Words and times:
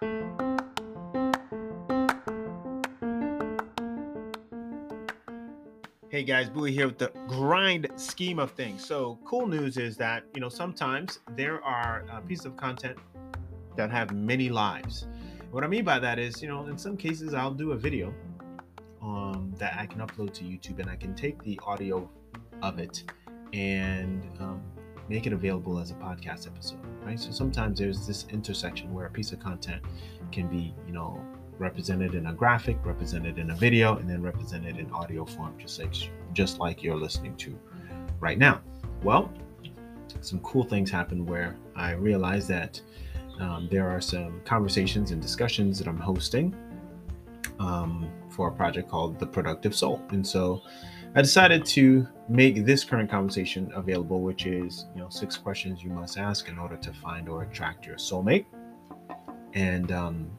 Hey 0.00 0.06
guys, 6.24 6.48
Buihe 6.48 6.70
here 6.70 6.86
with 6.86 6.96
the 6.96 7.12
grind 7.28 7.86
scheme 7.96 8.38
of 8.38 8.52
things. 8.52 8.82
So, 8.82 9.18
cool 9.26 9.46
news 9.46 9.76
is 9.76 9.98
that, 9.98 10.24
you 10.34 10.40
know, 10.40 10.48
sometimes 10.48 11.18
there 11.36 11.62
are 11.62 12.06
uh, 12.10 12.20
pieces 12.20 12.46
of 12.46 12.56
content 12.56 12.96
that 13.76 13.90
have 13.90 14.14
many 14.14 14.48
lives. 14.48 15.06
What 15.50 15.64
I 15.64 15.66
mean 15.66 15.84
by 15.84 15.98
that 15.98 16.18
is, 16.18 16.40
you 16.40 16.48
know, 16.48 16.64
in 16.64 16.78
some 16.78 16.96
cases 16.96 17.34
I'll 17.34 17.52
do 17.52 17.72
a 17.72 17.76
video 17.76 18.14
um, 19.02 19.52
that 19.58 19.76
I 19.78 19.84
can 19.84 20.00
upload 20.00 20.32
to 20.32 20.44
YouTube 20.44 20.78
and 20.78 20.88
I 20.88 20.96
can 20.96 21.14
take 21.14 21.42
the 21.42 21.60
audio 21.62 22.08
of 22.62 22.78
it 22.78 23.04
and 23.52 24.26
um, 24.40 24.62
make 25.10 25.26
it 25.26 25.34
available 25.34 25.78
as 25.78 25.90
a 25.90 25.94
podcast 25.94 26.46
episode, 26.46 26.78
right? 27.04 27.18
So 27.18 27.30
sometimes 27.30 27.78
there's 27.78 28.06
this 28.06 28.26
intersection 28.30 28.92
where 28.92 29.06
a 29.06 29.10
piece 29.10 29.32
of 29.32 29.40
content 29.40 29.82
can 30.32 30.48
be, 30.48 30.74
you 30.86 30.92
know, 30.92 31.20
represented 31.58 32.14
in 32.14 32.26
a 32.26 32.32
graphic, 32.32 32.78
represented 32.84 33.38
in 33.38 33.50
a 33.50 33.54
video, 33.54 33.96
and 33.96 34.08
then 34.08 34.22
represented 34.22 34.78
in 34.78 34.90
audio 34.92 35.24
form, 35.24 35.54
just 35.58 35.78
like 35.78 35.94
just 36.32 36.58
like 36.58 36.82
you're 36.82 36.96
listening 36.96 37.36
to 37.36 37.58
right 38.18 38.38
now. 38.38 38.60
Well, 39.02 39.32
some 40.20 40.40
cool 40.40 40.64
things 40.64 40.90
happened 40.90 41.28
where 41.28 41.56
I 41.76 41.92
realized 41.92 42.48
that 42.48 42.80
um, 43.38 43.68
there 43.70 43.88
are 43.88 44.00
some 44.00 44.40
conversations 44.44 45.12
and 45.12 45.20
discussions 45.22 45.78
that 45.78 45.86
I'm 45.88 45.98
hosting 45.98 46.54
um, 47.58 48.10
for 48.30 48.48
a 48.48 48.52
project 48.52 48.88
called 48.88 49.18
The 49.18 49.26
Productive 49.26 49.74
Soul, 49.74 50.02
and 50.10 50.26
so 50.26 50.62
I 51.14 51.22
decided 51.22 51.64
to 51.66 52.06
make 52.28 52.64
this 52.64 52.84
current 52.84 53.10
conversation 53.10 53.72
available, 53.74 54.20
which 54.20 54.46
is 54.46 54.86
you 54.94 55.00
know 55.02 55.08
six 55.08 55.36
questions 55.36 55.82
you 55.82 55.90
must 55.90 56.18
ask 56.18 56.48
in 56.48 56.58
order 56.58 56.76
to 56.76 56.92
find 56.92 57.28
or 57.28 57.42
attract 57.42 57.84
your 57.84 57.96
soulmate, 57.96 58.46
and 59.54 59.90
um, 59.90 60.30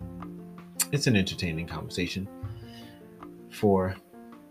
it's 0.91 1.07
an 1.07 1.16
entertaining 1.16 1.67
conversation 1.67 2.27
for 3.50 3.95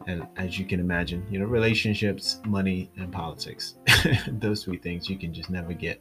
and 0.07 0.27
as 0.37 0.59
you 0.59 0.65
can 0.65 0.81
imagine 0.81 1.27
you 1.31 1.39
know 1.39 1.45
relationships 1.45 2.41
money 2.47 2.91
and 2.97 3.13
politics 3.13 3.75
those 4.29 4.65
three 4.65 4.79
things 4.79 5.09
you 5.09 5.19
can 5.19 5.33
just 5.33 5.51
never 5.51 5.73
get. 5.73 6.01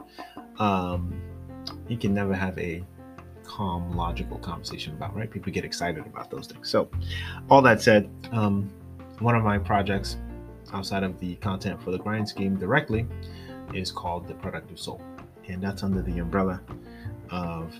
Um 0.58 1.22
you 1.88 1.98
can 1.98 2.14
never 2.14 2.33
have 2.33 2.58
a 2.58 2.83
calm 3.44 3.95
logical 3.95 4.38
conversation 4.38 4.94
about 4.94 5.16
right? 5.16 5.30
People 5.30 5.52
get 5.52 5.66
excited 5.66 6.06
about 6.06 6.30
those 6.30 6.48
things. 6.48 6.70
So 6.70 6.89
all 7.50 7.61
that 7.61 7.81
said 7.81 8.09
um 8.31 8.70
one 9.20 9.36
of 9.36 9.44
my 9.44 9.58
projects 9.58 10.17
outside 10.73 11.03
of 11.03 11.20
the 11.20 11.36
content 11.36 11.81
for 11.81 11.92
the 11.92 11.98
grind 11.98 12.28
scheme 12.28 12.56
directly 12.56 13.06
is 13.73 13.92
called 13.92 14.28
the 14.28 14.34
productive 14.36 14.80
soul 14.80 15.02
and 15.48 15.61
that's 15.61 15.84
under 15.84 16.02
the 16.02 16.20
umbrella 16.20 16.61
of 17.31 17.80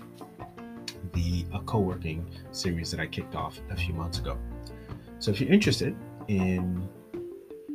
the 1.12 1.44
a 1.54 1.60
co-working 1.60 2.24
series 2.52 2.90
that 2.90 3.00
I 3.00 3.06
kicked 3.06 3.34
off 3.34 3.58
a 3.70 3.76
few 3.76 3.94
months 3.94 4.18
ago. 4.18 4.36
So 5.18 5.30
if 5.30 5.40
you're 5.40 5.52
interested 5.52 5.96
in, 6.28 6.88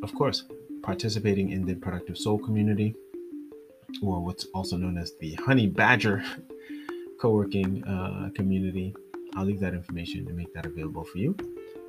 of 0.04 0.14
course, 0.14 0.46
participating 0.84 1.52
in 1.52 1.66
the 1.66 1.76
Productive 1.76 2.18
Soul 2.18 2.38
community, 2.38 2.96
or 4.02 4.22
what's 4.22 4.46
also 4.54 4.78
known 4.78 4.98
as 4.98 5.14
the 5.20 5.34
Honey 5.36 5.68
Badger 5.68 6.24
co-working 7.20 7.84
uh, 7.84 8.30
community, 8.36 8.96
I'll 9.36 9.46
leave 9.46 9.60
that 9.60 9.74
information 9.74 10.28
and 10.28 10.38
make 10.38 10.54
that 10.54 10.66
available 10.66 11.04
for 11.04 11.18
you. 11.18 11.36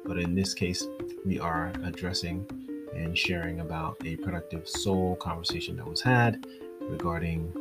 But 0.06 0.18
in 0.18 0.34
this 0.34 0.54
case, 0.54 0.86
we 1.24 1.38
are 1.40 1.72
addressing 1.84 2.46
and 2.94 3.16
sharing 3.16 3.60
about 3.60 3.96
a 4.04 4.16
productive 4.16 4.68
soul 4.68 5.16
conversation 5.16 5.76
that 5.76 5.86
was 5.86 6.00
had 6.00 6.46
regarding 6.80 7.52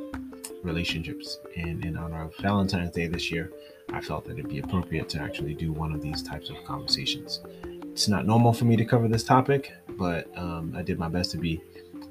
relationships. 0.63 1.39
And 1.55 1.83
in 1.83 1.97
honor 1.97 2.23
of 2.23 2.35
Valentine's 2.38 2.91
Day 2.91 3.07
this 3.07 3.31
year, 3.31 3.51
I 3.91 4.01
felt 4.01 4.25
that 4.25 4.33
it'd 4.33 4.49
be 4.49 4.59
appropriate 4.59 5.09
to 5.09 5.21
actually 5.21 5.53
do 5.53 5.71
one 5.71 5.91
of 5.91 6.01
these 6.01 6.21
types 6.21 6.49
of 6.49 6.63
conversations. 6.66 7.41
It's 7.83 8.07
not 8.07 8.25
normal 8.25 8.53
for 8.53 8.66
me 8.66 8.75
to 8.75 8.85
cover 8.85 9.07
this 9.07 9.23
topic, 9.23 9.73
but 9.89 10.27
um, 10.38 10.73
I 10.75 10.81
did 10.81 10.99
my 10.99 11.09
best 11.09 11.31
to 11.31 11.38
be 11.38 11.61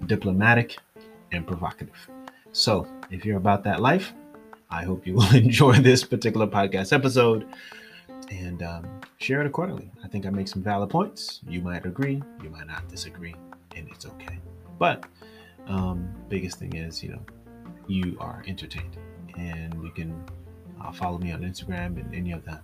diplomatic 0.06 0.77
and 1.33 1.47
provocative. 1.47 1.94
So, 2.53 2.87
if 3.11 3.25
you're 3.25 3.37
about 3.37 3.65
that 3.65 3.81
life, 3.81 4.12
I 4.71 4.84
hope 4.84 5.06
you 5.06 5.15
will 5.15 5.34
enjoy 5.34 5.75
this 5.75 6.05
particular 6.05 6.47
podcast 6.47 6.93
episode 6.93 7.47
and 8.31 8.62
um, 8.62 9.01
share 9.19 9.41
it 9.41 9.47
accordingly. 9.47 9.91
I 10.03 10.09
think 10.09 10.27
I 10.27 10.31
make 10.31 10.49
some 10.49 10.62
valid 10.62 10.91
points. 10.91 11.41
You 11.49 11.61
might 11.61 11.87
agree, 11.87 12.23
you 12.43 12.51
might 12.51 12.67
not 12.67 12.89
disagree, 12.89 13.35
and 13.77 13.89
it's 13.91 14.07
okay. 14.07 14.39
But 14.79 15.05
um, 15.67 16.09
biggest 16.29 16.59
thing 16.59 16.75
is, 16.75 17.03
you 17.03 17.11
know, 17.11 17.23
you 17.87 18.17
are 18.21 18.43
entertained, 18.47 18.97
and 19.37 19.75
you 19.83 19.91
can 19.91 20.25
uh, 20.81 20.93
follow 20.93 21.19
me 21.19 21.33
on 21.33 21.43
Instagram 21.43 22.01
and 22.01 22.15
any 22.15 22.33
of 22.33 22.45
the 22.45 22.61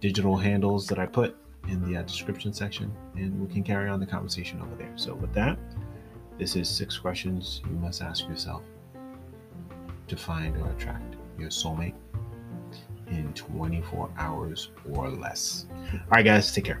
digital 0.00 0.36
handles 0.36 0.86
that 0.88 0.98
I 0.98 1.06
put 1.06 1.36
in 1.68 1.84
the 1.84 1.98
uh, 1.98 2.02
description 2.02 2.52
section, 2.52 2.92
and 3.16 3.40
we 3.40 3.52
can 3.52 3.62
carry 3.62 3.88
on 3.88 4.00
the 4.00 4.06
conversation 4.06 4.60
over 4.60 4.74
there. 4.76 4.92
So, 4.96 5.14
with 5.14 5.32
that, 5.34 5.58
this 6.38 6.56
is 6.56 6.68
six 6.68 6.98
questions 6.98 7.60
you 7.64 7.76
must 7.76 8.02
ask 8.02 8.26
yourself 8.26 8.62
to 10.08 10.16
find 10.16 10.56
or 10.56 10.70
attract 10.70 11.16
your 11.38 11.50
soulmate 11.50 11.94
in 13.10 13.32
24 13.34 14.10
hours 14.16 14.70
or 14.92 15.10
less. 15.10 15.66
All 15.92 16.00
right, 16.10 16.24
guys, 16.24 16.52
take 16.52 16.64
care. 16.64 16.80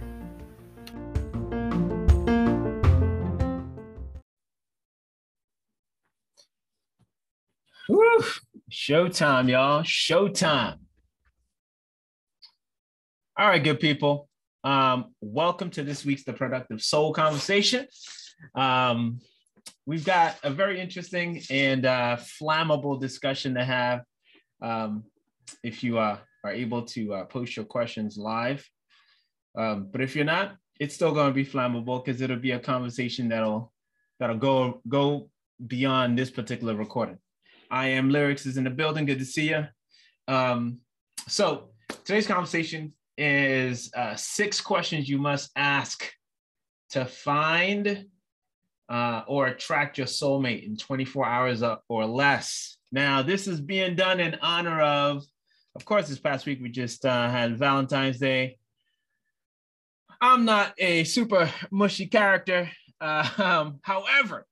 Woo! 7.88 8.24
Showtime, 8.70 9.50
y'all. 9.50 9.82
Showtime. 9.82 10.76
All 13.36 13.48
right, 13.48 13.62
good 13.62 13.80
people. 13.80 14.28
Um, 14.62 15.14
welcome 15.20 15.70
to 15.70 15.82
this 15.82 16.04
week's 16.04 16.24
The 16.24 16.32
Productive 16.32 16.82
Soul 16.82 17.12
Conversation. 17.12 17.86
Um, 18.54 19.20
we've 19.86 20.04
got 20.04 20.36
a 20.42 20.50
very 20.50 20.80
interesting 20.80 21.42
and 21.50 21.86
uh, 21.86 22.18
flammable 22.40 23.00
discussion 23.00 23.54
to 23.54 23.64
have. 23.64 24.02
Um, 24.62 25.04
if 25.62 25.82
you 25.82 25.98
uh, 25.98 26.18
are 26.44 26.52
able 26.52 26.82
to 26.82 27.14
uh, 27.14 27.24
post 27.24 27.56
your 27.56 27.64
questions 27.64 28.16
live, 28.16 28.68
um, 29.56 29.88
but 29.90 30.00
if 30.00 30.14
you're 30.14 30.24
not, 30.24 30.56
it's 30.78 30.94
still 30.94 31.12
going 31.12 31.28
to 31.28 31.34
be 31.34 31.44
flammable 31.44 32.04
because 32.04 32.20
it'll 32.20 32.36
be 32.36 32.52
a 32.52 32.58
conversation 32.58 33.28
that'll 33.28 33.72
that'll 34.18 34.38
go 34.38 34.80
go 34.88 35.28
beyond 35.66 36.18
this 36.18 36.30
particular 36.30 36.74
recording. 36.74 37.18
I 37.70 37.88
am 37.88 38.10
Lyrics 38.10 38.46
is 38.46 38.56
in 38.56 38.64
the 38.64 38.70
building. 38.70 39.06
Good 39.06 39.18
to 39.18 39.24
see 39.24 39.50
you. 39.50 39.66
Um, 40.26 40.78
so 41.28 41.70
today's 42.04 42.26
conversation 42.26 42.92
is 43.16 43.90
uh, 43.94 44.16
six 44.16 44.60
questions 44.60 45.08
you 45.08 45.18
must 45.18 45.50
ask 45.54 46.10
to 46.90 47.04
find 47.04 48.06
uh, 48.88 49.22
or 49.28 49.46
attract 49.46 49.98
your 49.98 50.06
soulmate 50.06 50.66
in 50.66 50.76
24 50.76 51.26
hours 51.26 51.62
or 51.88 52.06
less. 52.06 52.78
Now, 52.90 53.22
this 53.22 53.46
is 53.46 53.60
being 53.60 53.94
done 53.94 54.18
in 54.18 54.36
honor 54.42 54.80
of, 54.80 55.24
of 55.74 55.84
course, 55.84 56.08
this 56.08 56.18
past 56.18 56.46
week 56.46 56.60
we 56.60 56.68
just 56.68 57.04
uh, 57.04 57.28
had 57.28 57.58
Valentine's 57.58 58.18
Day. 58.18 58.58
I'm 60.20 60.44
not 60.44 60.74
a 60.78 61.04
super 61.04 61.50
mushy 61.70 62.06
character. 62.06 62.70
Uh, 63.00 63.28
um, 63.38 63.78
however, 63.82 64.46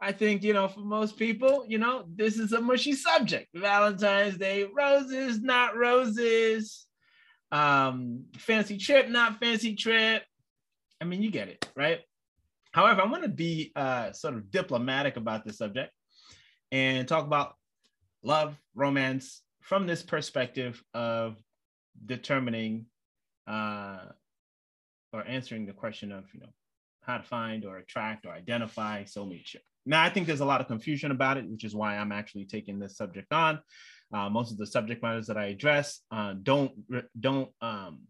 I 0.00 0.12
think, 0.12 0.44
you 0.44 0.52
know, 0.52 0.68
for 0.68 0.80
most 0.80 1.18
people, 1.18 1.64
you 1.66 1.78
know, 1.78 2.04
this 2.14 2.38
is 2.38 2.52
a 2.52 2.60
mushy 2.60 2.92
subject. 2.92 3.48
Valentine's 3.54 4.38
Day, 4.38 4.64
roses, 4.64 5.40
not 5.42 5.76
roses, 5.76 6.86
um, 7.50 8.24
fancy 8.36 8.78
trip, 8.78 9.08
not 9.08 9.40
fancy 9.40 9.74
trip. 9.74 10.22
I 11.00 11.04
mean, 11.04 11.22
you 11.22 11.30
get 11.30 11.48
it, 11.48 11.68
right? 11.76 12.00
However, 12.72 13.02
I 13.02 13.06
want 13.06 13.24
to 13.24 13.28
be 13.28 13.72
uh, 13.74 14.12
sort 14.12 14.34
of 14.34 14.50
diplomatic 14.50 15.16
about 15.16 15.44
this 15.44 15.58
subject 15.58 15.92
and 16.70 17.08
talk 17.08 17.24
about 17.24 17.54
love, 18.22 18.56
romance 18.74 19.42
from 19.68 19.86
this 19.86 20.02
perspective 20.02 20.82
of 20.94 21.36
determining 22.06 22.86
uh, 23.46 23.98
or 25.12 25.22
answering 25.26 25.66
the 25.66 25.74
question 25.74 26.10
of, 26.10 26.24
you 26.32 26.40
know, 26.40 26.48
how 27.02 27.18
to 27.18 27.22
find 27.22 27.66
or 27.66 27.76
attract 27.76 28.24
or 28.24 28.32
identify 28.32 29.04
soulmate. 29.04 29.56
Now, 29.84 30.02
I 30.02 30.08
think 30.08 30.26
there's 30.26 30.40
a 30.40 30.46
lot 30.46 30.62
of 30.62 30.68
confusion 30.68 31.10
about 31.10 31.36
it, 31.36 31.46
which 31.46 31.64
is 31.64 31.74
why 31.74 31.98
I'm 31.98 32.12
actually 32.12 32.46
taking 32.46 32.78
this 32.78 32.96
subject 32.96 33.30
on. 33.30 33.60
Uh, 34.10 34.30
most 34.30 34.52
of 34.52 34.56
the 34.56 34.66
subject 34.66 35.02
matters 35.02 35.26
that 35.26 35.36
I 35.36 35.46
address 35.48 36.00
uh, 36.10 36.32
don't 36.42 36.72
don't 37.20 37.50
um, 37.60 38.00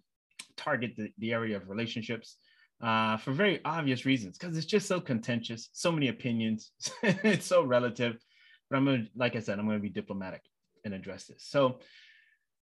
target 0.56 0.92
the, 0.96 1.10
the 1.18 1.32
area 1.32 1.56
of 1.56 1.68
relationships 1.68 2.36
uh, 2.80 3.16
for 3.16 3.32
very 3.32 3.60
obvious 3.64 4.06
reasons 4.06 4.38
because 4.38 4.56
it's 4.56 4.66
just 4.66 4.86
so 4.86 5.00
contentious, 5.00 5.70
so 5.72 5.90
many 5.90 6.06
opinions, 6.06 6.70
it's 7.02 7.46
so 7.46 7.64
relative. 7.64 8.16
But 8.70 8.76
I'm 8.76 8.84
gonna, 8.84 9.06
like 9.16 9.34
I 9.34 9.40
said, 9.40 9.58
I'm 9.58 9.68
to 9.68 9.80
be 9.80 9.88
diplomatic 9.88 10.42
and 10.88 10.94
address 10.94 11.26
this. 11.26 11.44
So, 11.46 11.78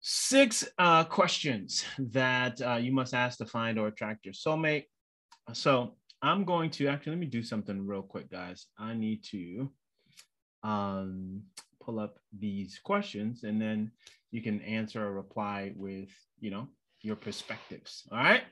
six 0.02 0.68
uh, 0.78 1.04
questions 1.06 1.84
that 1.98 2.62
uh, 2.62 2.76
you 2.76 2.92
must 2.92 3.14
ask 3.14 3.38
to 3.40 3.46
find 3.46 3.80
or 3.80 3.88
attract 3.88 4.26
your 4.26 4.34
soulmate. 4.34 4.86
So, 5.54 5.96
I'm 6.22 6.44
going 6.44 6.70
to 6.72 6.88
actually 6.88 7.14
let 7.14 7.20
me 7.20 7.28
do 7.28 7.44
something 7.44 7.88
real 7.88 8.02
quick, 8.02 8.30
guys. 8.30 8.66
I 8.78 8.94
need 8.94 9.24
to 9.32 9.72
um, 10.64 11.44
pull 11.82 12.00
up 12.00 12.20
these 12.38 12.80
questions 12.84 13.44
and 13.44 13.62
then 13.62 13.92
you 14.32 14.42
can 14.42 14.62
answer 14.62 15.02
or 15.06 15.14
reply 15.14 15.74
with, 15.76 16.10
you 16.40 16.52
know, 16.52 16.68
your 17.02 17.16
perspectives. 17.16 18.04
All 18.12 18.18
right. 18.18 18.44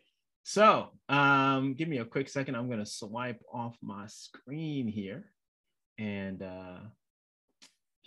So 0.44 0.88
um, 1.10 1.74
give 1.74 1.90
me 1.90 1.98
a 1.98 2.06
quick 2.06 2.30
second. 2.30 2.56
I'm 2.56 2.68
going 2.68 2.80
to 2.80 2.86
swipe 2.86 3.42
off 3.54 3.78
my 3.82 4.08
screen 4.08 4.88
here 4.88 5.26
and 6.00 6.42
uh, 6.42 6.78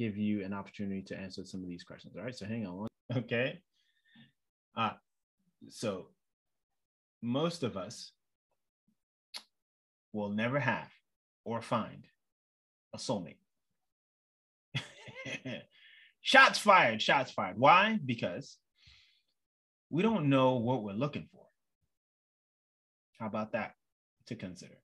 give 0.01 0.17
you 0.17 0.43
an 0.43 0.55
opportunity 0.55 1.03
to 1.03 1.15
answer 1.15 1.45
some 1.45 1.63
of 1.63 1.69
these 1.69 1.85
questions. 1.85 2.17
All 2.17 2.25
right. 2.25 2.35
So 2.35 2.47
hang 2.47 2.67
on. 2.67 2.89
Okay. 3.17 3.59
Uh, 4.77 4.93
so 5.69 6.07
most 7.23 7.65
of 7.65 7.77
us 7.77 8.13
will 10.13 10.29
never 10.31 10.61
have 10.61 10.89
or 11.45 11.61
find 11.61 12.07
a 12.95 12.99
soulmate. 12.99 13.41
shots 16.21 16.61
fired, 16.61 17.03
shots 17.03 17.33
fired. 17.33 17.59
Why? 17.59 17.99
Because 18.07 18.59
we 19.91 20.05
don't 20.05 20.31
know 20.31 20.55
what 20.55 20.85
we're 20.85 20.93
looking 20.93 21.29
for. 21.33 21.47
How 23.19 23.27
about 23.27 23.51
that 23.53 23.75
to 24.29 24.37
consider? 24.37 24.79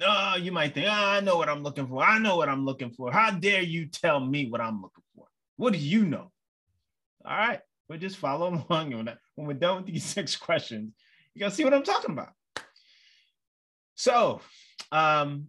Oh, 0.00 0.36
you 0.36 0.52
might 0.52 0.74
think, 0.74 0.86
oh, 0.86 0.92
I 0.92 1.20
know 1.20 1.36
what 1.36 1.48
I'm 1.48 1.62
looking 1.62 1.88
for. 1.88 2.02
I 2.04 2.18
know 2.18 2.36
what 2.36 2.48
I'm 2.48 2.64
looking 2.64 2.90
for. 2.90 3.10
How 3.10 3.30
dare 3.32 3.62
you 3.62 3.86
tell 3.86 4.20
me 4.20 4.48
what 4.48 4.60
I'm 4.60 4.80
looking 4.80 5.02
for? 5.14 5.26
What 5.56 5.72
do 5.72 5.78
you 5.78 6.04
know? 6.04 6.30
All 7.24 7.36
right, 7.36 7.60
we'll 7.88 7.98
just 7.98 8.16
follow 8.16 8.48
along. 8.70 8.90
When 8.92 9.46
we're 9.46 9.54
done 9.54 9.78
with 9.78 9.86
these 9.86 10.04
six 10.14 10.36
questions, 10.36 10.92
you 11.34 11.40
gotta 11.40 11.54
see 11.54 11.64
what 11.64 11.74
I'm 11.74 11.82
talking 11.82 12.12
about. 12.12 12.30
So, 13.96 14.40
um, 14.92 15.48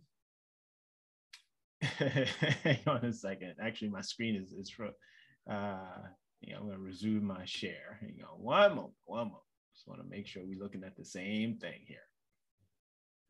hang 1.82 2.80
on 2.88 3.06
a 3.06 3.14
second. 3.14 3.56
Actually, 3.62 3.90
my 3.90 4.02
screen 4.02 4.36
is 4.36 4.52
is 4.52 4.70
for. 4.70 4.90
Uh, 5.50 6.08
yeah, 6.42 6.58
I'm 6.58 6.66
gonna 6.66 6.80
resume 6.80 7.26
my 7.26 7.46
share. 7.46 8.00
Hang 8.02 8.18
on 8.24 8.42
one 8.42 8.76
moment. 8.76 8.94
One 9.06 9.28
moment. 9.28 9.44
Just 9.76 9.88
want 9.88 10.02
to 10.02 10.08
make 10.08 10.28
sure 10.28 10.44
we're 10.46 10.62
looking 10.62 10.84
at 10.84 10.98
the 10.98 11.06
same 11.06 11.58
thing 11.58 11.82
here. 11.88 11.98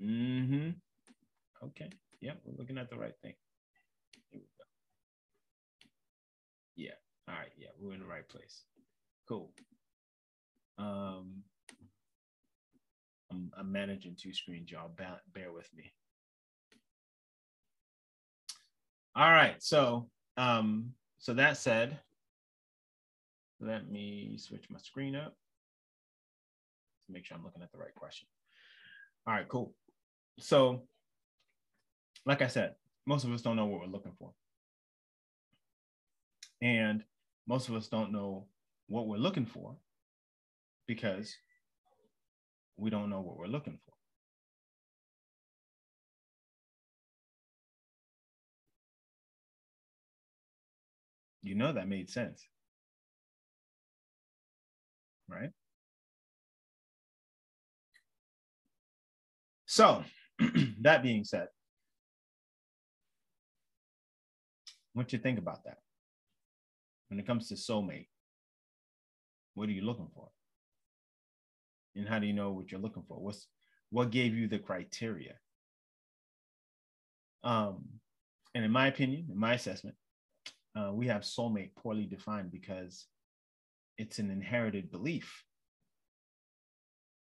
Mm-hmm. 0.01 0.69
Okay. 1.64 1.90
Yeah, 2.22 2.34
we're 2.44 2.58
looking 2.58 2.78
at 2.78 2.90
the 2.90 2.98
right 2.98 3.16
thing. 3.22 3.34
Here 4.30 4.42
we 4.42 4.48
go. 4.58 4.66
Yeah. 6.76 6.96
All 7.28 7.36
right. 7.40 7.52
Yeah, 7.58 7.70
we're 7.80 7.94
in 7.94 8.00
the 8.00 8.06
right 8.06 8.28
place. 8.28 8.64
Cool. 9.28 9.52
Um, 10.78 11.44
I'm, 13.32 13.52
I'm 13.58 13.72
managing 13.72 14.16
two 14.20 14.34
screens, 14.34 14.72
y'all. 14.72 14.90
Bear, 14.90 15.22
bear 15.34 15.52
with 15.52 15.70
me. 15.76 15.92
All 19.16 19.30
right. 19.32 19.62
So, 19.62 20.10
um, 20.38 20.92
so 21.18 21.34
that 21.34 21.58
said, 21.58 22.00
let 23.60 23.90
me 23.90 24.38
switch 24.38 24.66
my 24.70 24.80
screen 24.80 25.16
up 25.16 25.36
to 27.06 27.14
make 27.14 27.26
sure 27.26 27.38
I'm 27.38 27.44
looking 27.44 27.62
at 27.62 27.72
the 27.72 27.78
right 27.78 27.94
question. 27.94 28.28
All 29.28 29.34
right, 29.34 29.48
cool. 29.48 29.74
So, 30.40 30.84
like 32.25 32.42
I 32.42 32.48
said, 32.48 32.75
most 33.06 33.24
of 33.24 33.31
us 33.31 33.42
don't 33.42 33.56
know 33.56 33.66
what 33.66 33.81
we're 33.81 33.88
looking 33.88 34.16
for. 34.18 34.31
And 36.62 37.04
most 37.48 37.69
of 37.69 37.75
us 37.75 37.88
don't 37.88 38.12
know 38.12 38.45
what 38.88 39.07
we're 39.07 39.18
looking 39.18 39.45
for 39.45 39.75
because 40.88 41.36
we 42.77 42.89
don't 42.89 43.10
know 43.10 43.21
what 43.21 43.38
we're 43.38 43.48
looking 43.48 43.80
for. 43.86 43.94
You 51.42 51.56
know 51.56 51.71
that 51.71 51.88
made 51.88 52.10
sense 52.10 52.45
right? 55.30 55.51
So, 59.66 60.04
that 60.81 61.04
being 61.04 61.24
said, 61.24 61.48
what 65.00 65.13
you 65.13 65.19
think 65.19 65.40
about 65.40 65.63
that? 65.63 65.78
When 67.07 67.19
it 67.19 67.25
comes 67.25 67.48
to 67.48 67.56
soulmate, 67.56 68.07
what 69.56 69.69
are 69.69 69.72
you 69.72 69.81
looking 69.81 70.10
for? 70.13 70.28
And 71.96 72.07
how 72.07 72.19
do 72.19 72.28
you 72.28 72.34
know 72.34 72.51
what 72.51 72.69
you're 72.69 72.81
looking 72.81 73.04
for? 73.07 73.18
What's 73.18 73.48
what 73.92 74.12
gave 74.12 74.36
you 74.36 74.48
the 74.48 74.60
criteria? 74.60 75.36
Um, 77.44 77.86
and 78.54 78.66
in 78.66 78.72
my 78.72 78.88
opinion, 78.88 79.28
in 79.31 79.40
my 79.40 79.54
assessment, 79.54 79.96
uh, 80.75 80.92
we 80.94 81.07
have 81.07 81.22
soulmate 81.22 81.75
poorly 81.75 82.06
defined 82.06 82.52
because 82.52 83.07
it's 83.98 84.19
an 84.19 84.30
inherited 84.30 84.92
belief. 84.92 85.44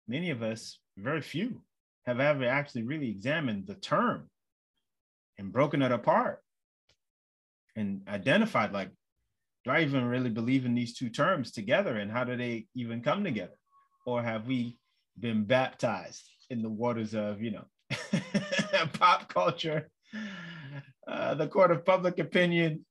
Many 0.07 0.31
of 0.31 0.41
us, 0.41 0.79
very 0.97 1.21
few, 1.21 1.61
have 2.07 2.19
ever 2.19 2.45
actually 2.45 2.83
really 2.83 3.09
examined 3.09 3.67
the 3.67 3.75
term 3.75 4.29
and 5.37 5.53
broken 5.53 5.83
it 5.83 5.91
apart 5.91 6.41
and 7.77 8.01
identified 8.07 8.73
like, 8.73 8.89
do 9.63 9.71
I 9.71 9.81
even 9.81 10.05
really 10.05 10.31
believe 10.31 10.65
in 10.65 10.73
these 10.73 10.97
two 10.97 11.09
terms 11.09 11.51
together? 11.51 11.97
And 11.97 12.11
how 12.11 12.23
do 12.23 12.35
they 12.35 12.65
even 12.75 13.01
come 13.01 13.23
together? 13.23 13.55
Or 14.05 14.21
have 14.21 14.47
we 14.47 14.77
been 15.19 15.43
baptized 15.43 16.23
in 16.49 16.61
the 16.61 16.69
waters 16.69 17.13
of, 17.13 17.41
you 17.41 17.51
know, 17.51 17.65
pop 18.93 19.31
culture, 19.31 19.89
uh, 21.07 21.35
the 21.35 21.47
court 21.47 21.71
of 21.71 21.85
public 21.85 22.19
opinion, 22.19 22.83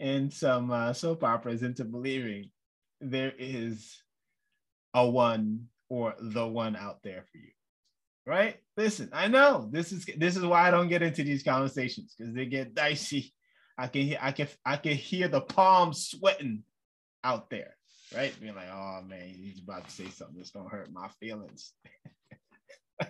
and 0.00 0.32
some 0.32 0.70
uh, 0.70 0.92
soap 0.92 1.22
operas 1.24 1.62
into 1.62 1.84
believing 1.84 2.50
there 3.00 3.32
is 3.38 4.02
a 4.94 5.08
one 5.08 5.66
or 5.88 6.14
the 6.20 6.46
one 6.46 6.76
out 6.76 7.02
there 7.02 7.24
for 7.30 7.38
you 7.38 7.50
right? 8.26 8.56
Listen 8.76 9.08
i 9.12 9.26
know 9.26 9.68
this 9.72 9.90
is 9.90 10.04
this 10.16 10.36
is 10.36 10.44
why 10.44 10.68
i 10.68 10.70
don't 10.70 10.88
get 10.88 11.02
into 11.02 11.24
these 11.24 11.42
conversations 11.42 12.14
because 12.16 12.32
they 12.32 12.46
get 12.46 12.74
dicey 12.74 13.32
i 13.78 13.86
can 13.86 14.02
hear 14.02 14.18
i 14.20 14.32
can 14.32 14.48
i 14.64 14.76
can 14.76 14.94
hear 14.94 15.28
the 15.28 15.40
palms 15.40 16.08
sweating 16.08 16.62
out 17.24 17.48
there 17.50 17.76
right 18.14 18.38
being 18.40 18.54
like 18.54 18.68
oh 18.72 19.00
man 19.06 19.28
he's 19.28 19.60
about 19.60 19.84
to 19.84 19.90
say 19.90 20.08
something 20.08 20.36
that's 20.36 20.50
gonna 20.50 20.68
hurt 20.68 20.92
my 20.92 21.08
feelings 21.20 21.72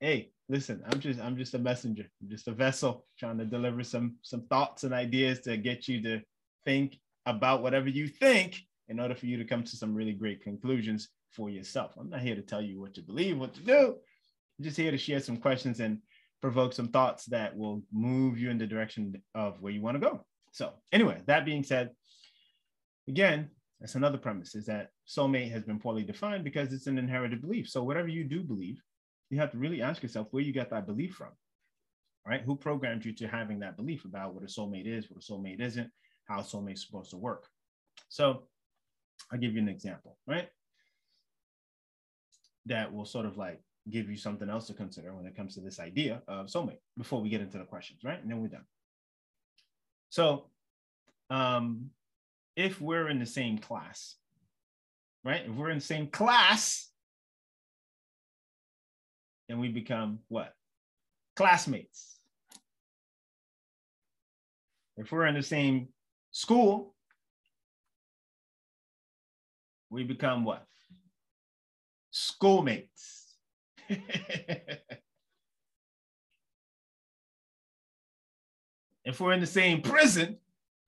hey 0.00 0.30
listen 0.48 0.82
i'm 0.90 1.00
just 1.00 1.20
i'm 1.20 1.36
just 1.36 1.54
a 1.54 1.58
messenger 1.58 2.06
I'm 2.22 2.28
just 2.28 2.48
a 2.48 2.52
vessel 2.52 3.06
trying 3.18 3.38
to 3.38 3.44
deliver 3.44 3.82
some 3.84 4.16
some 4.22 4.42
thoughts 4.48 4.84
and 4.84 4.94
ideas 4.94 5.40
to 5.40 5.56
get 5.56 5.88
you 5.88 6.02
to 6.02 6.20
think 6.64 6.98
about 7.26 7.62
whatever 7.62 7.88
you 7.88 8.08
think 8.08 8.62
in 8.88 8.98
order 8.98 9.14
for 9.14 9.26
you 9.26 9.36
to 9.36 9.44
come 9.44 9.62
to 9.62 9.76
some 9.76 9.94
really 9.94 10.12
great 10.12 10.42
conclusions 10.42 11.08
for 11.30 11.50
yourself. 11.50 11.92
I'm 11.98 12.10
not 12.10 12.20
here 12.20 12.34
to 12.34 12.42
tell 12.42 12.62
you 12.62 12.80
what 12.80 12.94
to 12.94 13.02
believe, 13.02 13.38
what 13.38 13.54
to 13.54 13.60
do. 13.60 13.96
I'm 14.58 14.64
just 14.64 14.76
here 14.76 14.90
to 14.90 14.98
share 14.98 15.20
some 15.20 15.36
questions 15.36 15.80
and 15.80 15.98
provoke 16.40 16.72
some 16.72 16.88
thoughts 16.88 17.26
that 17.26 17.56
will 17.56 17.82
move 17.92 18.38
you 18.38 18.50
in 18.50 18.58
the 18.58 18.66
direction 18.66 19.20
of 19.34 19.60
where 19.60 19.72
you 19.72 19.80
want 19.80 19.96
to 19.96 20.06
go. 20.06 20.24
So, 20.52 20.72
anyway, 20.92 21.20
that 21.26 21.44
being 21.44 21.64
said, 21.64 21.90
again, 23.08 23.50
that's 23.80 23.94
another 23.94 24.18
premise 24.18 24.54
is 24.54 24.66
that 24.66 24.90
soulmate 25.06 25.50
has 25.52 25.62
been 25.62 25.78
poorly 25.78 26.02
defined 26.04 26.44
because 26.44 26.72
it's 26.72 26.86
an 26.86 26.98
inherited 26.98 27.40
belief. 27.40 27.68
So, 27.68 27.82
whatever 27.82 28.08
you 28.08 28.24
do 28.24 28.42
believe, 28.42 28.80
you 29.30 29.38
have 29.38 29.50
to 29.52 29.58
really 29.58 29.82
ask 29.82 30.02
yourself 30.02 30.28
where 30.30 30.42
you 30.42 30.52
got 30.52 30.70
that 30.70 30.86
belief 30.86 31.14
from, 31.14 31.30
right? 32.26 32.42
Who 32.42 32.56
programmed 32.56 33.04
you 33.04 33.12
to 33.14 33.28
having 33.28 33.60
that 33.60 33.76
belief 33.76 34.04
about 34.04 34.34
what 34.34 34.44
a 34.44 34.46
soulmate 34.46 34.86
is, 34.86 35.10
what 35.10 35.22
a 35.22 35.32
soulmate 35.32 35.60
isn't, 35.60 35.90
how 36.26 36.40
soulmate's 36.40 36.86
supposed 36.86 37.10
to 37.10 37.16
work. 37.16 37.46
So 38.08 38.44
I'll 39.30 39.38
give 39.38 39.54
you 39.54 39.60
an 39.60 39.68
example, 39.68 40.16
right? 40.26 40.48
That 42.66 42.92
will 42.92 43.04
sort 43.04 43.26
of 43.26 43.36
like 43.36 43.60
give 43.90 44.10
you 44.10 44.16
something 44.16 44.48
else 44.48 44.66
to 44.66 44.74
consider 44.74 45.14
when 45.14 45.26
it 45.26 45.36
comes 45.36 45.54
to 45.54 45.60
this 45.60 45.80
idea 45.80 46.22
of 46.28 46.46
soulmate 46.46 46.80
before 46.96 47.20
we 47.20 47.28
get 47.28 47.40
into 47.40 47.58
the 47.58 47.64
questions, 47.64 48.00
right? 48.04 48.20
And 48.20 48.30
then 48.30 48.40
we're 48.40 48.48
done. 48.48 48.64
So 50.10 50.44
um, 51.30 51.90
if 52.56 52.80
we're 52.80 53.08
in 53.08 53.18
the 53.18 53.26
same 53.26 53.58
class, 53.58 54.16
right? 55.24 55.42
If 55.46 55.54
we're 55.54 55.70
in 55.70 55.78
the 55.78 55.84
same 55.84 56.08
class, 56.08 56.90
then 59.48 59.58
we 59.58 59.68
become 59.68 60.20
what? 60.28 60.52
Classmates. 61.36 62.18
If 64.96 65.12
we're 65.12 65.26
in 65.26 65.34
the 65.34 65.42
same 65.42 65.88
school, 66.32 66.94
we 69.90 70.04
become 70.04 70.44
what? 70.44 70.64
Schoolmates. 72.10 73.17
if 79.04 79.20
we're 79.20 79.32
in 79.32 79.40
the 79.40 79.46
same 79.46 79.80
prison 79.80 80.36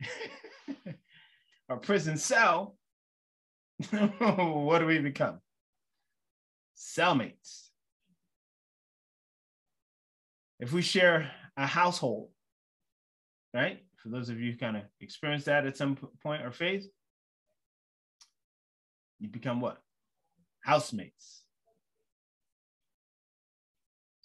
or 1.68 1.78
prison 1.78 2.16
cell, 2.16 2.76
what 3.90 4.80
do 4.80 4.86
we 4.86 4.98
become? 4.98 5.40
Cellmates. 6.76 7.68
If 10.58 10.72
we 10.72 10.82
share 10.82 11.30
a 11.56 11.66
household, 11.66 12.28
right? 13.54 13.82
For 13.96 14.10
those 14.10 14.28
of 14.28 14.38
you 14.38 14.52
who 14.52 14.58
kind 14.58 14.76
of 14.76 14.82
experienced 15.00 15.46
that 15.46 15.66
at 15.66 15.76
some 15.76 15.96
point 16.22 16.42
or 16.42 16.52
phase, 16.52 16.86
you 19.18 19.28
become 19.28 19.60
what? 19.60 19.80
Housemates. 20.60 21.42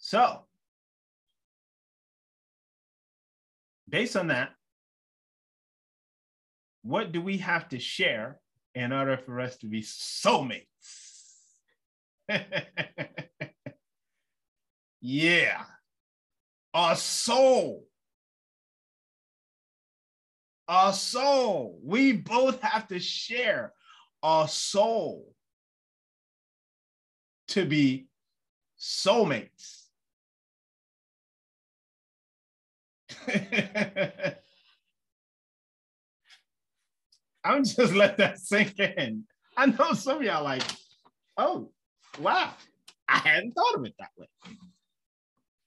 So, 0.06 0.44
based 3.88 4.14
on 4.14 4.28
that, 4.28 4.50
what 6.82 7.10
do 7.10 7.20
we 7.20 7.38
have 7.38 7.68
to 7.70 7.80
share 7.80 8.38
in 8.72 8.92
order 8.92 9.16
for 9.16 9.40
us 9.40 9.56
to 9.56 9.66
be 9.66 9.82
soulmates? 9.82 10.62
yeah, 15.00 15.64
a 16.72 16.94
soul. 16.94 17.88
A 20.68 20.92
soul. 20.92 21.80
We 21.82 22.12
both 22.12 22.60
have 22.60 22.86
to 22.88 23.00
share 23.00 23.72
a 24.22 24.46
soul 24.48 25.34
to 27.48 27.64
be 27.64 28.06
soulmates. 28.78 29.85
I'm 37.44 37.64
just 37.64 37.94
let 37.94 38.16
that 38.18 38.38
sink 38.38 38.78
in. 38.78 39.24
I 39.56 39.66
know 39.66 39.92
some 39.92 40.18
of 40.18 40.22
y'all 40.22 40.44
like, 40.44 40.62
oh, 41.36 41.70
wow, 42.20 42.52
I 43.08 43.18
hadn't 43.18 43.52
thought 43.52 43.76
of 43.76 43.84
it 43.84 43.94
that 43.98 44.10
way. 44.16 44.26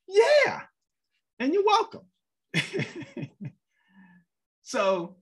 Yeah, 0.08 0.62
and 1.40 1.54
you're 1.54 1.66
welcome. 1.66 2.06
so, 4.64 5.16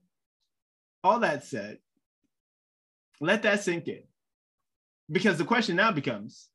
all 1.04 1.20
that 1.20 1.44
said, 1.44 1.78
let 3.20 3.44
that 3.44 3.64
sink 3.64 3.88
in. 3.88 4.04
Because 5.10 5.38
the 5.38 5.46
question 5.46 5.78
now 5.78 5.92
becomes 5.92 6.50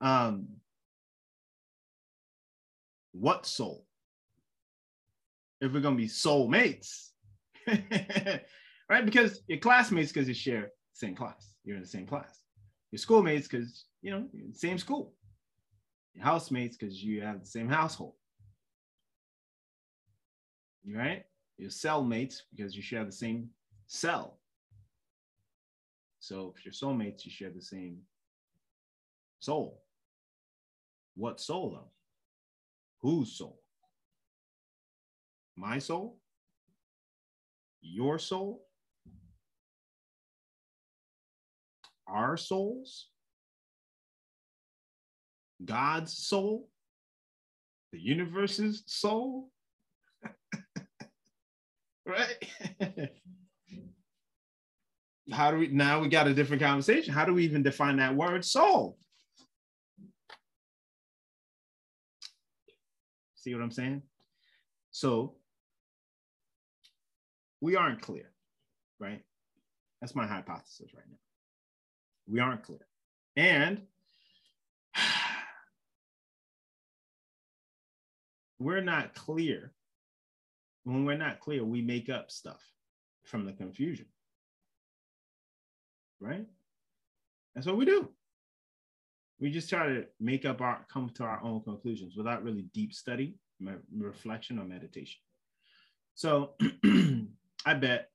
um, 0.00 0.48
what 3.12 3.46
soul? 3.46 3.86
If 5.60 5.72
we're 5.72 5.80
to 5.80 5.92
be 5.92 6.08
soulmates, 6.08 7.10
right? 7.68 9.04
Because 9.04 9.42
your 9.46 9.58
classmates, 9.58 10.12
because 10.12 10.26
you 10.26 10.34
share 10.34 10.62
the 10.62 10.68
same 10.94 11.14
class, 11.14 11.54
you're 11.64 11.76
in 11.76 11.82
the 11.82 11.88
same 11.88 12.06
class. 12.06 12.40
Your 12.90 12.98
schoolmates, 12.98 13.46
because 13.46 13.86
you 14.02 14.10
know, 14.10 14.26
same 14.52 14.78
school. 14.78 15.14
Your 16.14 16.24
housemates, 16.24 16.76
because 16.76 17.02
you 17.02 17.22
have 17.22 17.40
the 17.40 17.46
same 17.46 17.68
household. 17.68 18.14
Right? 20.86 21.24
Your 21.58 21.70
cellmates, 21.70 22.38
because 22.54 22.74
you 22.74 22.82
share 22.82 23.04
the 23.04 23.12
same 23.12 23.50
cell. 23.86 24.40
So 26.18 26.54
if 26.56 26.64
you're 26.64 26.72
soulmates, 26.72 27.24
you 27.24 27.30
share 27.30 27.50
the 27.50 27.62
same 27.62 27.98
soul. 29.38 29.82
What 31.14 31.40
soul 31.40 31.70
though? 31.70 31.90
Whose 33.02 33.36
soul? 33.36 33.60
My 35.56 35.78
soul? 35.78 36.22
your 37.82 38.18
soul, 38.18 38.64
our 42.06 42.36
souls, 42.36 43.08
God's 45.64 46.16
soul, 46.16 46.68
the 47.92 47.98
universe's 47.98 48.84
soul. 48.86 49.50
right? 52.06 52.48
How 55.30 55.50
do 55.50 55.58
we 55.58 55.68
now 55.68 56.00
we 56.00 56.08
got 56.08 56.26
a 56.26 56.34
different 56.34 56.62
conversation? 56.62 57.12
How 57.12 57.24
do 57.24 57.34
we 57.34 57.44
even 57.44 57.62
define 57.62 57.96
that 57.96 58.14
word 58.14 58.44
soul? 58.44 58.98
See 63.42 63.52
what 63.54 63.62
I'm 63.62 63.72
saying? 63.72 64.02
So 64.92 65.34
we 67.60 67.74
aren't 67.74 68.00
clear, 68.00 68.30
right? 69.00 69.24
That's 70.00 70.14
my 70.14 70.28
hypothesis 70.28 70.94
right 70.94 71.08
now. 71.10 71.18
We 72.28 72.38
aren't 72.38 72.62
clear. 72.62 72.86
And 73.36 73.82
we're 78.60 78.80
not 78.80 79.16
clear. 79.16 79.72
When 80.84 81.04
we're 81.04 81.16
not 81.16 81.40
clear, 81.40 81.64
we 81.64 81.82
make 81.82 82.08
up 82.08 82.30
stuff 82.30 82.62
from 83.24 83.44
the 83.44 83.52
confusion. 83.52 84.06
Right? 86.20 86.46
That's 87.56 87.66
what 87.66 87.76
we 87.76 87.86
do. 87.86 88.08
We 89.42 89.50
just 89.50 89.68
try 89.68 89.88
to 89.88 90.04
make 90.20 90.44
up 90.44 90.60
our 90.60 90.86
come 90.88 91.10
to 91.16 91.24
our 91.24 91.42
own 91.42 91.62
conclusions 91.64 92.14
without 92.16 92.44
really 92.44 92.62
deep 92.72 92.94
study, 92.94 93.34
reflection, 93.92 94.56
or 94.60 94.64
meditation. 94.64 95.18
So 96.14 96.52
I 97.66 97.74
bet, 97.74 98.10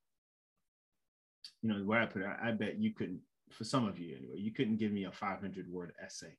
you 1.62 1.68
know, 1.68 1.84
where 1.84 2.02
I 2.02 2.06
put 2.06 2.22
it, 2.22 2.30
I 2.42 2.52
bet 2.52 2.80
you 2.80 2.94
couldn't, 2.94 3.20
for 3.52 3.66
some 3.66 3.86
of 3.86 4.00
you 4.00 4.16
anyway, 4.16 4.38
you 4.38 4.54
couldn't 4.54 4.78
give 4.78 4.94
me 4.94 5.04
a 5.04 5.12
500 5.12 5.70
word 5.70 5.92
essay 6.02 6.38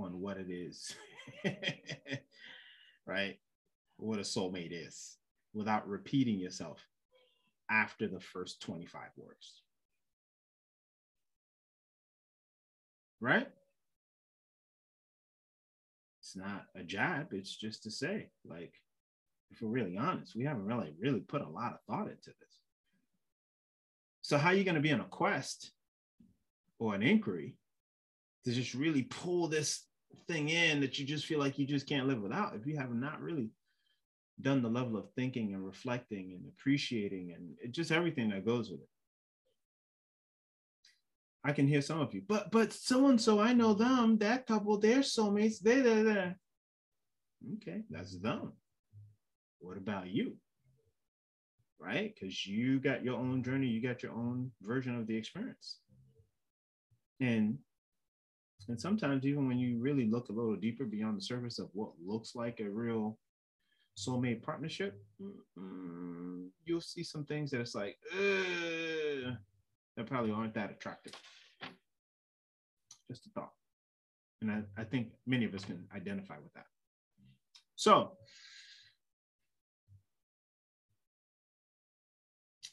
on 0.00 0.18
what 0.22 0.38
it 0.38 0.50
is, 0.50 0.96
right? 3.06 3.36
What 3.98 4.20
a 4.20 4.22
soulmate 4.22 4.72
is 4.72 5.18
without 5.52 5.86
repeating 5.86 6.38
yourself 6.38 6.80
after 7.70 8.08
the 8.08 8.20
first 8.20 8.62
25 8.62 9.02
words. 9.18 9.60
Right? 13.20 13.48
It's 16.34 16.42
not 16.44 16.64
a 16.74 16.82
jab, 16.82 17.28
it's 17.32 17.54
just 17.54 17.84
to 17.84 17.90
say, 17.90 18.28
like, 18.44 18.72
if 19.50 19.62
we're 19.62 19.68
really 19.68 19.96
honest, 19.96 20.34
we 20.34 20.44
haven't 20.44 20.64
really, 20.64 20.92
really 20.98 21.20
put 21.20 21.42
a 21.42 21.48
lot 21.48 21.74
of 21.74 21.78
thought 21.86 22.08
into 22.08 22.26
this. 22.26 22.58
So 24.22 24.36
how 24.36 24.48
are 24.48 24.54
you 24.54 24.64
going 24.64 24.74
to 24.74 24.80
be 24.80 24.92
on 24.92 25.00
a 25.00 25.04
quest 25.04 25.70
or 26.80 26.94
an 26.94 27.02
inquiry 27.02 27.56
to 28.44 28.52
just 28.52 28.74
really 28.74 29.02
pull 29.02 29.46
this 29.46 29.86
thing 30.26 30.48
in 30.48 30.80
that 30.80 30.98
you 30.98 31.06
just 31.06 31.26
feel 31.26 31.38
like 31.38 31.58
you 31.58 31.66
just 31.66 31.88
can't 31.88 32.08
live 32.08 32.20
without 32.20 32.56
if 32.56 32.66
you 32.66 32.76
have 32.78 32.92
not 32.92 33.20
really 33.20 33.50
done 34.40 34.62
the 34.62 34.68
level 34.68 34.96
of 34.96 35.10
thinking 35.12 35.54
and 35.54 35.64
reflecting 35.64 36.32
and 36.32 36.46
appreciating 36.48 37.32
and 37.36 37.72
just 37.72 37.92
everything 37.92 38.30
that 38.30 38.44
goes 38.44 38.70
with 38.70 38.80
it. 38.80 38.88
I 41.44 41.52
can 41.52 41.68
hear 41.68 41.82
some 41.82 42.00
of 42.00 42.14
you, 42.14 42.22
but 42.26 42.50
but 42.50 42.72
so 42.72 43.08
and 43.08 43.20
so, 43.20 43.38
I 43.38 43.52
know 43.52 43.74
them, 43.74 44.16
that 44.18 44.46
couple, 44.46 44.78
they're 44.78 45.00
soulmates, 45.00 45.60
they 45.60 45.80
they 45.80 46.02
they. 46.02 46.34
Okay, 47.56 47.82
that's 47.90 48.18
them. 48.18 48.52
What 49.58 49.76
about 49.76 50.08
you? 50.08 50.36
Right? 51.78 52.14
Because 52.14 52.46
you 52.46 52.80
got 52.80 53.04
your 53.04 53.16
own 53.16 53.42
journey, 53.42 53.66
you 53.66 53.82
got 53.82 54.02
your 54.02 54.12
own 54.12 54.52
version 54.62 54.98
of 54.98 55.06
the 55.06 55.16
experience. 55.16 55.80
And 57.20 57.58
and 58.68 58.80
sometimes 58.80 59.26
even 59.26 59.46
when 59.46 59.58
you 59.58 59.78
really 59.78 60.06
look 60.06 60.30
a 60.30 60.32
little 60.32 60.56
deeper 60.56 60.84
beyond 60.84 61.18
the 61.18 61.22
surface 61.22 61.58
of 61.58 61.68
what 61.74 61.90
looks 62.02 62.34
like 62.34 62.60
a 62.60 62.70
real 62.70 63.18
soulmate 63.98 64.42
partnership, 64.42 64.98
mm, 65.20 66.48
you'll 66.64 66.80
see 66.80 67.02
some 67.02 67.24
things 67.26 67.50
that 67.50 67.60
it's 67.60 67.74
like, 67.74 67.98
that 69.96 70.06
probably 70.06 70.32
aren't 70.32 70.54
that 70.54 70.70
attractive. 70.70 71.12
Just 73.10 73.26
a 73.26 73.30
thought. 73.30 73.52
And 74.40 74.50
I, 74.50 74.62
I 74.80 74.84
think 74.84 75.08
many 75.26 75.44
of 75.44 75.54
us 75.54 75.64
can 75.64 75.86
identify 75.94 76.36
with 76.42 76.52
that. 76.54 76.66
So 77.76 78.12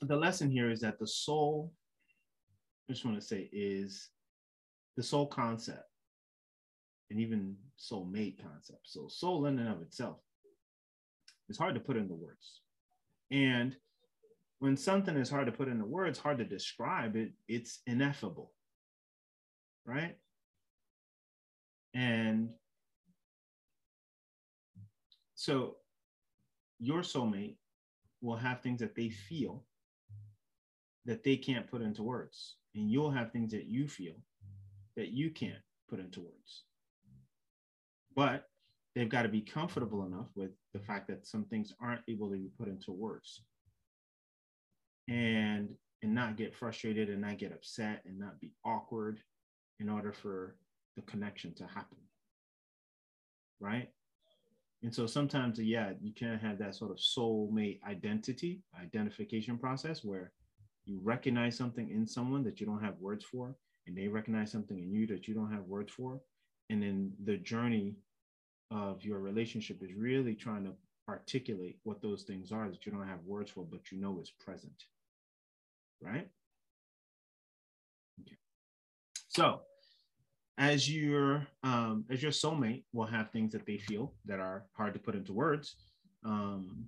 the 0.02 0.16
lesson 0.16 0.50
here 0.50 0.72
is 0.72 0.82
that 0.82 1.00
the 1.00 1.08
soul, 1.08 1.72
I 2.90 2.94
just 2.94 3.06
want 3.06 3.20
to 3.20 3.26
say, 3.26 3.50
is 3.52 4.10
the 4.98 5.04
soul 5.04 5.28
concept 5.28 5.86
and 7.10 7.20
even 7.20 7.56
soul 7.76 8.06
made 8.06 8.42
concept. 8.42 8.82
So, 8.84 9.08
soul 9.10 9.46
in 9.46 9.60
and 9.60 9.70
of 9.70 9.82
itself 9.82 10.18
is 11.50 11.58
hard 11.58 11.76
to 11.76 11.82
put 11.82 11.98
into 11.98 12.14
words. 12.14 12.62
And 13.32 13.76
when 14.62 14.78
something 14.78 15.18
is 15.18 15.28
hard 15.28 15.48
to 15.48 15.52
put 15.52 15.68
into 15.68 15.86
words, 15.86 16.20
hard 16.20 16.38
to 16.38 16.46
describe 16.46 17.16
it, 17.16 17.32
it's 17.48 17.80
ineffable, 17.88 18.52
right? 19.86 20.16
And 21.96 22.52
so 25.34 25.78
your 26.78 27.00
soulmate 27.00 27.56
will 28.22 28.36
have 28.36 28.62
things 28.62 28.82
that 28.82 28.94
they 28.94 29.10
feel 29.10 29.64
that 31.06 31.24
they 31.24 31.38
can't 31.38 31.68
put 31.68 31.82
into 31.82 32.04
words. 32.04 32.58
And 32.76 32.92
you'll 32.92 33.10
have 33.10 33.32
things 33.32 33.52
that 33.54 33.66
you 33.66 33.88
feel 33.88 34.22
that 34.96 35.08
you 35.08 35.32
can't 35.32 35.64
put 35.90 36.00
into 36.00 36.20
words. 36.20 36.66
But 38.16 38.48
they've 38.94 39.10
got 39.10 39.24
to 39.24 39.30
be 39.30 39.42
comfortable 39.42 40.06
enough 40.06 40.28
with 40.36 40.52
the 40.72 40.80
fact 40.80 41.08
that 41.08 41.26
some 41.26 41.46
things 41.46 41.74
aren't 41.82 42.04
able 42.08 42.30
to 42.30 42.38
be 42.38 42.52
put 42.60 42.68
into 42.68 42.92
words 42.92 43.42
and 45.08 45.70
and 46.04 46.16
not 46.16 46.38
get 46.38 46.56
frustrated 46.56 47.10
and 47.10 47.22
not 47.22 47.38
get 47.38 47.52
upset 47.52 48.02
and 48.06 48.18
not 48.20 48.40
be 48.40 48.54
awkward 48.66 49.20
in 49.80 49.90
order 49.90 50.12
for 50.12 50.56
the 50.96 51.02
connection 51.04 51.54
to 51.54 51.64
happen 51.66 51.98
right? 53.62 53.90
And 54.84 54.94
so 54.94 55.06
sometimes 55.06 55.60
yeah 55.60 55.92
you 56.02 56.12
can 56.14 56.40
have 56.40 56.58
that 56.58 56.76
sort 56.76 56.92
of 56.92 56.98
soulmate 56.98 57.80
identity 57.88 58.62
identification 58.80 59.58
process 59.58 60.04
where 60.04 60.32
you 60.86 61.00
recognize 61.04 61.56
something 61.56 61.90
in 61.92 62.08
someone 62.08 62.44
that 62.44 62.60
you 62.60 62.66
don't 62.66 62.84
have 62.84 62.98
words 63.00 63.24
for 63.24 63.56
and 63.86 63.96
they 63.96 64.08
recognize 64.08 64.52
something 64.52 64.80
in 64.80 64.92
you 64.92 65.06
that 65.08 65.28
you 65.28 65.36
don't 65.36 65.52
have 65.52 65.64
words 65.66 65.94
for. 65.94 66.20
And 66.70 66.82
then 66.82 67.12
the 67.24 67.38
journey 67.38 67.96
of 68.72 69.04
your 69.04 69.20
relationship 69.20 69.84
is 69.84 69.94
really 69.96 70.34
trying 70.34 70.64
to 70.66 70.72
articulate 71.12 71.78
what 71.84 72.02
those 72.02 72.24
things 72.24 72.52
are 72.52 72.70
that 72.70 72.86
you 72.86 72.92
don't 72.92 73.08
have 73.08 73.24
words 73.26 73.52
for 73.52 73.64
but 73.64 73.92
you 73.92 74.00
know 74.00 74.20
is 74.22 74.32
present 74.40 74.86
right 76.02 76.28
okay. 78.22 78.38
so 79.28 79.62
as 80.58 80.90
your 80.90 81.46
um, 81.64 82.06
as 82.10 82.22
your 82.22 82.32
soulmate 82.32 82.84
will 82.94 83.06
have 83.06 83.32
things 83.32 83.52
that 83.52 83.66
they 83.66 83.78
feel 83.78 84.14
that 84.26 84.40
are 84.40 84.66
hard 84.74 84.94
to 84.94 85.00
put 85.00 85.16
into 85.16 85.34
words 85.34 85.76
um, 86.26 86.88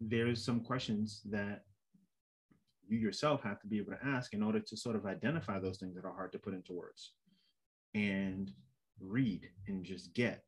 there's 0.00 0.44
some 0.44 0.60
questions 0.60 1.22
that 1.24 1.64
you 2.88 2.98
yourself 2.98 3.42
have 3.42 3.60
to 3.60 3.66
be 3.66 3.78
able 3.78 3.92
to 3.92 4.04
ask 4.04 4.34
in 4.34 4.42
order 4.42 4.60
to 4.60 4.76
sort 4.76 4.96
of 4.96 5.06
identify 5.06 5.58
those 5.58 5.78
things 5.78 5.94
that 5.94 6.04
are 6.04 6.12
hard 6.12 6.32
to 6.32 6.38
put 6.38 6.54
into 6.54 6.72
words 6.72 7.12
and 7.94 8.52
read 9.00 9.48
and 9.68 9.84
just 9.84 10.12
get 10.12 10.44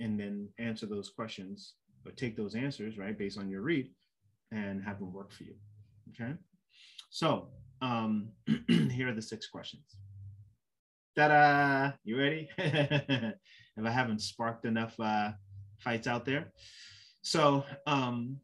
and 0.00 0.18
then 0.18 0.48
answer 0.58 0.86
those 0.86 1.10
questions 1.10 1.74
or 2.04 2.12
take 2.12 2.36
those 2.36 2.54
answers 2.54 2.98
right 2.98 3.18
based 3.18 3.38
on 3.38 3.48
your 3.48 3.62
read 3.62 3.90
and 4.50 4.82
have 4.82 4.98
them 4.98 5.12
work 5.12 5.32
for 5.32 5.44
you 5.44 5.54
okay? 6.10 6.34
So 7.10 7.48
um, 7.80 8.28
here 8.68 9.08
are 9.08 9.14
the 9.14 9.22
six 9.22 9.48
questions. 9.48 9.84
Ta-da! 11.16 11.92
You 12.04 12.18
ready? 12.18 12.48
If 13.74 13.86
i 13.86 13.90
haven't 13.90 14.20
sparked 14.20 14.66
enough 14.66 15.00
uh, 15.00 15.30
fights 15.78 16.06
out 16.06 16.26
there. 16.26 16.52
So 17.22 17.64
um, 17.86 18.36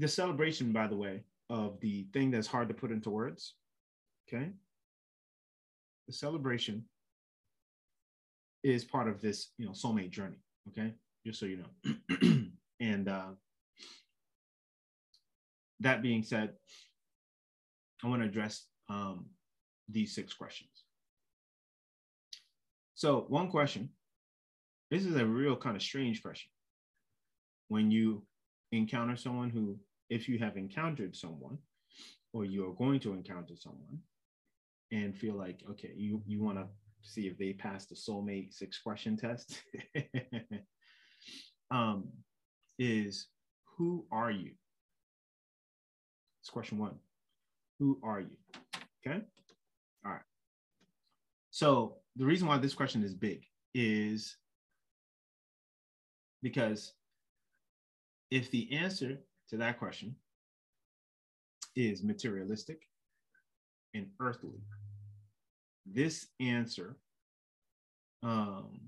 the 0.00 0.08
celebration 0.08 0.72
by 0.72 0.88
the 0.88 0.96
way 0.96 1.22
of 1.48 1.78
the 1.80 2.08
thing 2.12 2.32
that's 2.32 2.48
hard 2.48 2.66
to 2.68 2.74
put 2.74 2.90
into 2.90 3.10
words 3.10 3.54
okay? 4.26 4.50
The 6.08 6.12
celebration 6.12 6.84
is 8.62 8.84
part 8.84 9.08
of 9.08 9.20
this, 9.20 9.52
you 9.58 9.66
know, 9.66 9.72
soulmate 9.72 10.10
journey. 10.10 10.38
Okay, 10.68 10.94
just 11.26 11.40
so 11.40 11.46
you 11.46 11.58
know. 11.58 12.42
and 12.80 13.08
uh, 13.08 13.30
that 15.80 16.02
being 16.02 16.22
said, 16.22 16.50
I 18.04 18.08
want 18.08 18.22
to 18.22 18.28
address 18.28 18.66
um, 18.88 19.26
these 19.88 20.14
six 20.14 20.32
questions. 20.32 20.70
So, 22.94 23.24
one 23.28 23.50
question 23.50 23.90
this 24.92 25.06
is 25.06 25.16
a 25.16 25.24
real 25.24 25.56
kind 25.56 25.74
of 25.74 25.82
strange 25.82 26.22
question. 26.22 26.50
When 27.68 27.90
you 27.90 28.24
encounter 28.72 29.16
someone 29.16 29.48
who, 29.48 29.78
if 30.10 30.28
you 30.28 30.38
have 30.40 30.58
encountered 30.58 31.16
someone, 31.16 31.56
or 32.34 32.44
you 32.44 32.68
are 32.68 32.74
going 32.74 33.00
to 33.00 33.14
encounter 33.14 33.54
someone, 33.56 34.00
and 34.92 35.16
feel 35.16 35.34
like, 35.34 35.60
okay, 35.70 35.92
you, 35.96 36.22
you 36.26 36.42
want 36.42 36.58
to 36.58 36.66
see 37.02 37.26
if 37.26 37.38
they 37.38 37.52
pass 37.52 37.86
the 37.86 37.94
soulmates 37.94 38.54
six 38.54 38.78
question 38.78 39.16
test 39.16 39.62
um, 41.70 42.08
is 42.78 43.26
who 43.76 44.04
are 44.10 44.30
you? 44.30 44.52
It's 46.40 46.50
question 46.50 46.78
one. 46.78 46.96
Who 47.78 47.98
are 48.02 48.20
you? 48.20 48.36
Okay. 49.06 49.22
All 50.04 50.12
right. 50.12 50.20
So 51.50 51.96
the 52.16 52.24
reason 52.24 52.48
why 52.48 52.58
this 52.58 52.74
question 52.74 53.02
is 53.02 53.14
big 53.14 53.44
is 53.74 54.36
because 56.42 56.92
if 58.30 58.50
the 58.50 58.72
answer 58.72 59.18
to 59.50 59.56
that 59.56 59.78
question 59.78 60.16
is 61.76 62.02
materialistic 62.02 62.82
and 63.94 64.06
earthly, 64.20 64.60
this 65.86 66.26
answer 66.40 66.96
um, 68.22 68.80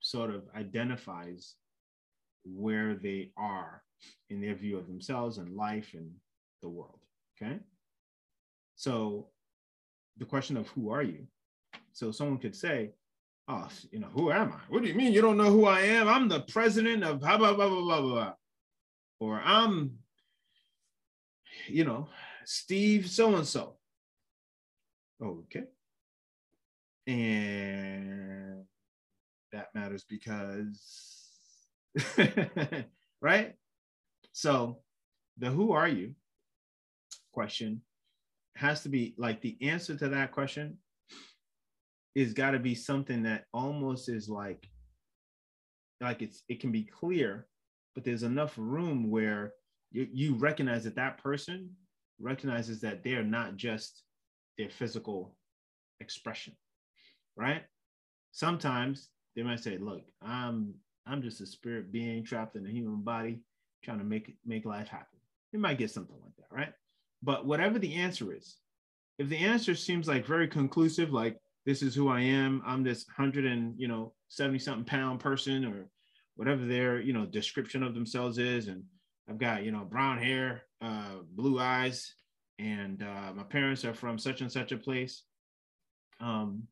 sort 0.00 0.30
of 0.30 0.42
identifies 0.56 1.54
where 2.44 2.94
they 2.94 3.30
are 3.36 3.82
in 4.30 4.40
their 4.40 4.54
view 4.54 4.76
of 4.76 4.86
themselves 4.86 5.38
and 5.38 5.56
life 5.56 5.94
and 5.94 6.10
the 6.60 6.68
world. 6.68 6.98
Okay. 7.40 7.58
So 8.74 9.28
the 10.18 10.24
question 10.24 10.56
of 10.56 10.68
who 10.68 10.90
are 10.90 11.02
you? 11.02 11.26
So 11.92 12.10
someone 12.10 12.38
could 12.38 12.56
say, 12.56 12.90
Oh, 13.48 13.68
you 13.90 13.98
know, 13.98 14.08
who 14.14 14.30
am 14.30 14.52
I? 14.52 14.60
What 14.68 14.82
do 14.82 14.88
you 14.88 14.94
mean 14.94 15.12
you 15.12 15.20
don't 15.20 15.36
know 15.36 15.50
who 15.50 15.66
I 15.66 15.80
am? 15.80 16.08
I'm 16.08 16.28
the 16.28 16.40
president 16.40 17.02
of 17.02 17.20
blah 17.20 17.36
blah 17.36 17.54
blah 17.54 17.68
blah 17.68 17.80
blah 17.80 18.00
blah. 18.00 18.32
Or 19.18 19.40
I'm, 19.44 19.98
you 21.66 21.84
know, 21.84 22.08
Steve 22.44 23.10
so 23.10 23.34
and 23.34 23.46
so. 23.46 23.76
Okay. 25.22 25.64
And 27.06 28.64
that 29.52 29.68
matters 29.74 30.04
because, 30.08 30.80
right? 33.20 33.54
So 34.32 34.78
the 35.38 35.50
who 35.50 35.72
are 35.72 35.88
you 35.88 36.14
question 37.32 37.82
has 38.56 38.82
to 38.82 38.88
be 38.88 39.14
like 39.16 39.40
the 39.40 39.56
answer 39.62 39.96
to 39.96 40.08
that 40.10 40.32
question 40.32 40.78
is 42.14 42.34
got 42.34 42.50
to 42.50 42.58
be 42.58 42.74
something 42.74 43.22
that 43.22 43.44
almost 43.54 44.08
is 44.08 44.28
like 44.28 44.66
like 46.00 46.20
it's 46.20 46.42
it 46.48 46.60
can 46.60 46.70
be 46.70 46.84
clear 46.84 47.46
but 47.94 48.04
there's 48.04 48.22
enough 48.22 48.54
room 48.56 49.10
where 49.10 49.52
you, 49.90 50.06
you 50.12 50.34
recognize 50.34 50.84
that 50.84 50.96
that 50.96 51.22
person 51.22 51.70
recognizes 52.20 52.80
that 52.80 53.02
they're 53.02 53.24
not 53.24 53.56
just 53.56 54.02
their 54.58 54.70
physical 54.70 55.34
expression 56.00 56.54
right? 57.36 57.62
Sometimes 58.32 59.08
they 59.36 59.42
might 59.42 59.60
say, 59.60 59.78
look, 59.78 60.02
I'm 60.20 60.74
I'm 61.06 61.22
just 61.22 61.40
a 61.40 61.46
spirit 61.46 61.92
being 61.92 62.24
trapped 62.24 62.56
in 62.56 62.66
a 62.66 62.70
human 62.70 63.02
body 63.02 63.40
trying 63.82 63.98
to 63.98 64.04
make 64.04 64.36
make 64.46 64.64
life 64.64 64.88
happen. 64.88 65.18
It 65.52 65.60
might 65.60 65.78
get 65.78 65.90
something 65.90 66.16
like 66.22 66.36
that, 66.36 66.54
right? 66.54 66.72
But 67.22 67.46
whatever 67.46 67.78
the 67.78 67.94
answer 67.94 68.34
is, 68.34 68.56
if 69.18 69.28
the 69.28 69.38
answer 69.38 69.74
seems 69.74 70.08
like 70.08 70.26
very 70.26 70.48
conclusive, 70.48 71.12
like 71.12 71.38
this 71.66 71.82
is 71.82 71.94
who 71.94 72.08
I 72.08 72.20
am, 72.20 72.62
I'm 72.64 72.82
this 72.82 73.06
hundred 73.08 73.44
and 73.44 73.78
you 73.78 73.88
know 73.88 74.12
70 74.28 74.58
something 74.58 74.84
pound 74.84 75.20
person 75.20 75.64
or 75.64 75.86
whatever 76.36 76.64
their 76.64 77.00
you 77.00 77.12
know 77.12 77.26
description 77.26 77.82
of 77.82 77.94
themselves 77.94 78.38
is, 78.38 78.68
and 78.68 78.84
I've 79.28 79.38
got 79.38 79.64
you 79.64 79.72
know 79.72 79.84
brown 79.84 80.18
hair, 80.18 80.62
uh, 80.80 81.18
blue 81.34 81.58
eyes, 81.58 82.14
and 82.58 83.02
uh, 83.02 83.32
my 83.34 83.44
parents 83.44 83.84
are 83.84 83.94
from 83.94 84.18
such 84.18 84.40
and 84.40 84.50
such 84.50 84.72
a 84.72 84.76
place. 84.76 85.24
Um, 86.20 86.64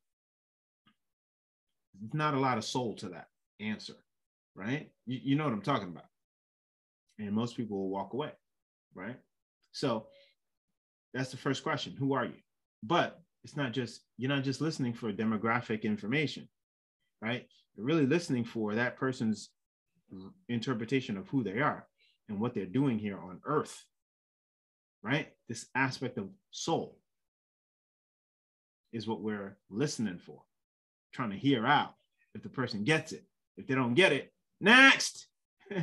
not 2.13 2.35
a 2.35 2.41
lot 2.41 2.59
of 2.59 2.65
soul 2.65 2.95
to 2.97 3.09
that 3.11 3.29
answer, 3.61 3.95
right? 4.55 4.91
You, 5.07 5.21
you 5.23 5.37
know 5.37 5.45
what 5.45 5.53
I'm 5.53 5.63
talking 5.63 5.89
about. 5.89 6.07
And 7.19 7.33
most 7.33 7.57
people 7.57 7.79
will 7.79 7.91
walk 7.91 8.15
away, 8.15 8.33
right? 8.95 9.17
So 9.73 10.07
that's 11.13 11.31
the 11.31 11.37
first 11.37 11.63
question 11.63 11.95
Who 11.99 12.15
are 12.15 12.25
you? 12.25 12.41
But 12.83 13.21
it's 13.45 13.57
not 13.57 13.73
just, 13.73 14.03
you're 14.17 14.31
not 14.31 14.45
just 14.45 14.61
listening 14.61 14.95
for 14.95 15.13
demographic 15.13 15.83
information, 15.83 16.49
right? 17.21 17.47
You're 17.75 17.87
really 17.87 18.07
listening 18.07 18.45
for 18.45 18.75
that 18.75 18.97
person's 18.97 19.51
interpretation 20.49 21.17
of 21.17 21.29
who 21.29 21.43
they 21.43 21.61
are 21.61 21.87
and 22.29 22.41
what 22.41 22.55
they're 22.55 22.67
doing 22.67 22.99
here 22.99 23.19
on 23.19 23.41
earth, 23.45 23.85
right? 25.03 25.29
This 25.49 25.67
aspect 25.75 26.19
of 26.19 26.29
soul 26.51 26.99
is 28.93 29.07
what 29.07 29.23
we're 29.23 29.57
listening 29.71 30.19
for 30.19 30.43
trying 31.13 31.31
to 31.31 31.37
hear 31.37 31.67
out 31.67 31.95
if 32.35 32.43
the 32.43 32.49
person 32.49 32.85
gets 32.85 33.13
it. 33.13 33.25
If 33.57 33.67
they 33.67 33.75
don't 33.75 33.95
get 33.95 34.13
it, 34.13 34.33
next. 34.61 35.27
All 35.75 35.79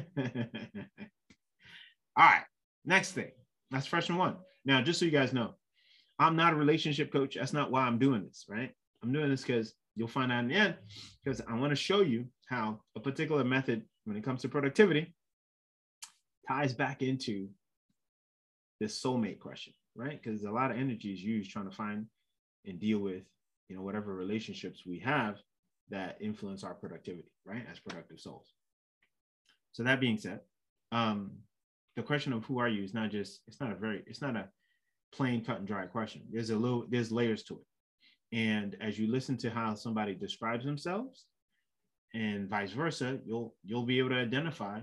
right, 2.17 2.43
next 2.85 3.11
thing. 3.11 3.31
That's 3.71 3.85
freshman 3.85 4.17
one. 4.17 4.37
Now, 4.65 4.81
just 4.81 4.99
so 4.99 5.05
you 5.05 5.11
guys 5.11 5.33
know, 5.33 5.53
I'm 6.19 6.35
not 6.35 6.53
a 6.53 6.55
relationship 6.55 7.11
coach. 7.11 7.35
That's 7.35 7.53
not 7.53 7.71
why 7.71 7.81
I'm 7.81 7.99
doing 7.99 8.23
this, 8.23 8.45
right? 8.49 8.71
I'm 9.03 9.11
doing 9.11 9.29
this 9.29 9.43
because 9.43 9.73
you'll 9.95 10.07
find 10.07 10.31
out 10.31 10.43
in 10.43 10.49
the 10.49 10.55
end, 10.55 10.75
because 11.23 11.41
I 11.47 11.55
want 11.55 11.71
to 11.71 11.75
show 11.75 12.01
you 12.01 12.25
how 12.47 12.81
a 12.95 12.99
particular 12.99 13.43
method, 13.43 13.83
when 14.05 14.17
it 14.17 14.23
comes 14.23 14.41
to 14.41 14.49
productivity, 14.49 15.13
ties 16.47 16.73
back 16.73 17.01
into 17.01 17.49
this 18.79 19.01
soulmate 19.01 19.39
question, 19.39 19.73
right? 19.95 20.19
Because 20.21 20.43
a 20.43 20.51
lot 20.51 20.71
of 20.71 20.77
energy 20.77 21.13
is 21.13 21.21
used 21.21 21.51
trying 21.51 21.69
to 21.69 21.75
find 21.75 22.05
and 22.65 22.79
deal 22.79 22.99
with 22.99 23.23
you 23.67 23.75
know, 23.75 23.81
whatever 23.81 24.13
relationships 24.13 24.83
we 24.85 24.99
have 24.99 25.37
that 25.89 26.17
influence 26.21 26.63
our 26.63 26.73
productivity, 26.73 27.31
right? 27.45 27.65
As 27.71 27.79
productive 27.79 28.19
souls. 28.19 28.53
So 29.71 29.83
that 29.83 29.99
being 29.99 30.17
said, 30.17 30.41
um, 30.91 31.31
the 31.95 32.03
question 32.03 32.33
of 32.33 32.43
who 32.45 32.59
are 32.59 32.69
you 32.69 32.83
is 32.83 32.93
not 32.93 33.11
just, 33.11 33.41
it's 33.47 33.59
not 33.59 33.71
a 33.71 33.75
very, 33.75 34.03
it's 34.07 34.21
not 34.21 34.35
a 34.35 34.47
plain 35.13 35.43
cut 35.43 35.59
and 35.59 35.67
dry 35.67 35.85
question. 35.85 36.21
There's 36.31 36.49
a 36.49 36.55
little, 36.55 36.85
there's 36.89 37.11
layers 37.11 37.43
to 37.43 37.55
it. 37.55 37.65
And 38.37 38.75
as 38.81 38.99
you 38.99 39.07
listen 39.07 39.37
to 39.37 39.49
how 39.49 39.75
somebody 39.75 40.13
describes 40.13 40.65
themselves 40.65 41.25
and 42.13 42.49
vice 42.49 42.71
versa, 42.71 43.19
you'll 43.25 43.55
you'll 43.63 43.85
be 43.85 43.99
able 43.99 44.09
to 44.09 44.15
identify 44.15 44.81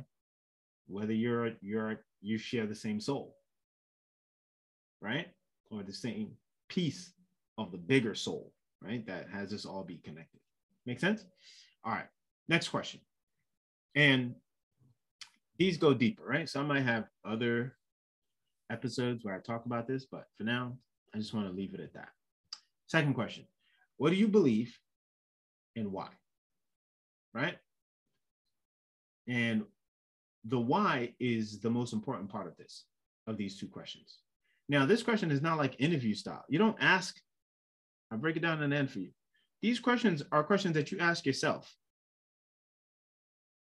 whether 0.86 1.12
you're 1.12 1.52
you're 1.60 2.00
you 2.20 2.38
share 2.38 2.66
the 2.66 2.74
same 2.74 3.00
soul, 3.00 3.36
right? 5.00 5.26
Or 5.70 5.82
the 5.82 5.92
same 5.92 6.32
piece 6.68 7.12
of 7.58 7.70
the 7.70 7.78
bigger 7.78 8.14
soul, 8.14 8.52
right? 8.84 9.06
That 9.06 9.28
has 9.32 9.52
us 9.52 9.64
all 9.64 9.84
be 9.84 9.98
connected. 10.04 10.40
Make 10.86 11.00
sense? 11.00 11.24
All 11.84 11.92
right. 11.92 12.08
Next 12.48 12.68
question. 12.68 13.00
And 13.94 14.34
these 15.58 15.76
go 15.78 15.94
deeper, 15.94 16.24
right? 16.24 16.48
So 16.48 16.60
I 16.60 16.64
might 16.64 16.82
have 16.82 17.04
other 17.24 17.76
episodes 18.70 19.24
where 19.24 19.34
I 19.34 19.38
talk 19.38 19.66
about 19.66 19.86
this, 19.86 20.04
but 20.04 20.26
for 20.36 20.44
now, 20.44 20.76
I 21.14 21.18
just 21.18 21.32
want 21.32 21.46
to 21.46 21.52
leave 21.52 21.74
it 21.74 21.80
at 21.80 21.94
that. 21.94 22.08
Second 22.86 23.14
question 23.14 23.46
What 23.96 24.10
do 24.10 24.16
you 24.16 24.28
believe 24.28 24.76
and 25.76 25.92
why? 25.92 26.08
Right? 27.32 27.56
And 29.26 29.64
the 30.44 30.58
why 30.58 31.14
is 31.18 31.60
the 31.60 31.70
most 31.70 31.92
important 31.92 32.28
part 32.28 32.46
of 32.46 32.56
this, 32.56 32.84
of 33.26 33.36
these 33.36 33.58
two 33.58 33.68
questions. 33.68 34.18
Now, 34.68 34.86
this 34.86 35.02
question 35.02 35.30
is 35.30 35.42
not 35.42 35.58
like 35.58 35.80
interview 35.80 36.14
style. 36.14 36.44
You 36.48 36.58
don't 36.58 36.76
ask, 36.80 37.20
I'll 38.14 38.20
break 38.20 38.36
it 38.36 38.42
down 38.42 38.60
the 38.60 38.76
end 38.76 38.92
for 38.92 39.00
you. 39.00 39.10
These 39.60 39.80
questions 39.80 40.22
are 40.30 40.44
questions 40.44 40.74
that 40.74 40.92
you 40.92 41.00
ask 41.00 41.26
yourself. 41.26 41.74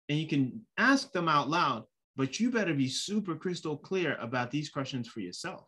And 0.08 0.18
you 0.18 0.26
can 0.26 0.62
ask 0.76 1.12
them 1.12 1.28
out 1.28 1.48
loud, 1.48 1.84
but 2.16 2.40
you 2.40 2.50
better 2.50 2.74
be 2.74 2.88
super 2.88 3.36
crystal 3.36 3.76
clear 3.76 4.16
about 4.20 4.50
these 4.50 4.68
questions 4.68 5.06
for 5.06 5.20
yourself. 5.20 5.64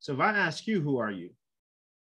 So 0.00 0.12
if 0.12 0.20
I 0.20 0.36
ask 0.36 0.66
you, 0.66 0.82
who 0.82 0.98
are 0.98 1.10
you? 1.10 1.30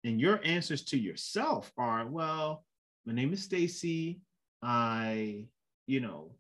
And 0.04 0.22
your 0.22 0.40
answers 0.46 0.84
to 0.86 1.00
yourself 1.00 1.72
are, 1.80 2.06
well, 2.06 2.64
my 3.08 3.14
name 3.14 3.34
is 3.34 3.42
Stacy. 3.42 4.22
I, 4.62 5.46
you 5.88 6.00
know, 6.00 6.36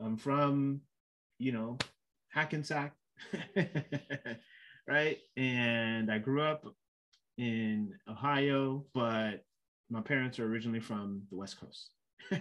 I'm 0.00 0.16
from, 0.16 0.80
you 1.38 1.52
know, 1.52 1.78
Hackensack, 2.30 2.94
right? 4.88 5.18
And 5.36 6.10
I 6.10 6.18
grew 6.18 6.42
up 6.42 6.66
in 7.38 7.94
Ohio, 8.08 8.84
but 8.94 9.44
my 9.90 10.00
parents 10.00 10.38
are 10.38 10.46
originally 10.46 10.80
from 10.80 11.22
the 11.30 11.36
West 11.36 11.60
Coast. 11.60 11.90
uh, 12.32 12.38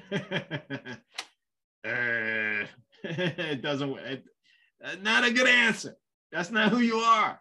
it 3.04 3.62
doesn't, 3.62 3.98
it, 4.00 4.24
uh, 4.84 4.96
not 5.02 5.24
a 5.24 5.32
good 5.32 5.48
answer. 5.48 5.96
That's 6.32 6.52
not 6.52 6.72
who 6.72 6.80
you 6.80 6.98
are, 6.98 7.40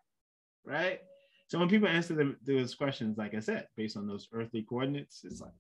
right? 0.65 1.01
So 1.49 1.59
when 1.59 1.69
people 1.69 1.89
answer 1.89 2.37
those 2.47 2.75
questions, 2.75 3.19
like 3.19 3.35
I 3.35 3.41
said, 3.41 3.67
based 3.77 3.97
on 3.97 4.07
those 4.07 4.29
earthly 4.33 4.63
coordinates, 4.63 5.23
it's 5.25 5.41
like, 5.41 5.53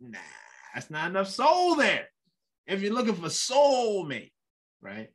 nah, 0.00 0.18
that's 0.74 0.90
not 0.90 1.10
enough 1.10 1.28
soul 1.28 1.74
there. 1.74 2.06
If 2.66 2.80
you're 2.80 2.94
looking 2.94 3.14
for 3.14 3.26
soulmate, 3.26 4.32
right? 4.80 5.08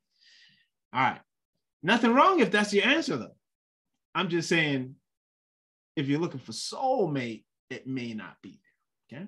All 0.93 1.01
right. 1.01 1.21
Nothing 1.81 2.13
wrong 2.13 2.39
if 2.39 2.51
that's 2.51 2.73
your 2.73 2.85
answer, 2.85 3.15
though. 3.15 3.35
I'm 4.13 4.29
just 4.29 4.49
saying, 4.49 4.95
if 5.95 6.07
you're 6.07 6.19
looking 6.19 6.39
for 6.39 6.51
soulmate, 6.51 7.43
it 7.69 7.87
may 7.87 8.13
not 8.13 8.35
be 8.41 8.59
there. 9.11 9.19
Okay. 9.19 9.27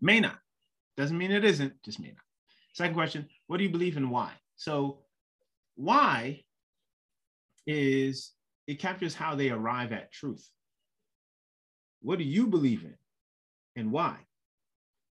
May 0.00 0.20
not. 0.20 0.38
Doesn't 0.96 1.16
mean 1.16 1.30
it 1.30 1.44
isn't, 1.44 1.74
just 1.84 2.00
may 2.00 2.08
not. 2.08 2.16
Second 2.74 2.94
question 2.94 3.28
What 3.46 3.58
do 3.58 3.64
you 3.64 3.70
believe 3.70 3.96
in 3.96 4.10
why? 4.10 4.32
So, 4.56 5.00
why 5.76 6.44
is 7.66 8.32
it 8.66 8.80
captures 8.80 9.14
how 9.14 9.34
they 9.34 9.50
arrive 9.50 9.92
at 9.92 10.12
truth. 10.12 10.48
What 12.02 12.18
do 12.18 12.24
you 12.24 12.46
believe 12.46 12.84
in 12.84 12.94
and 13.76 13.92
why? 13.92 14.16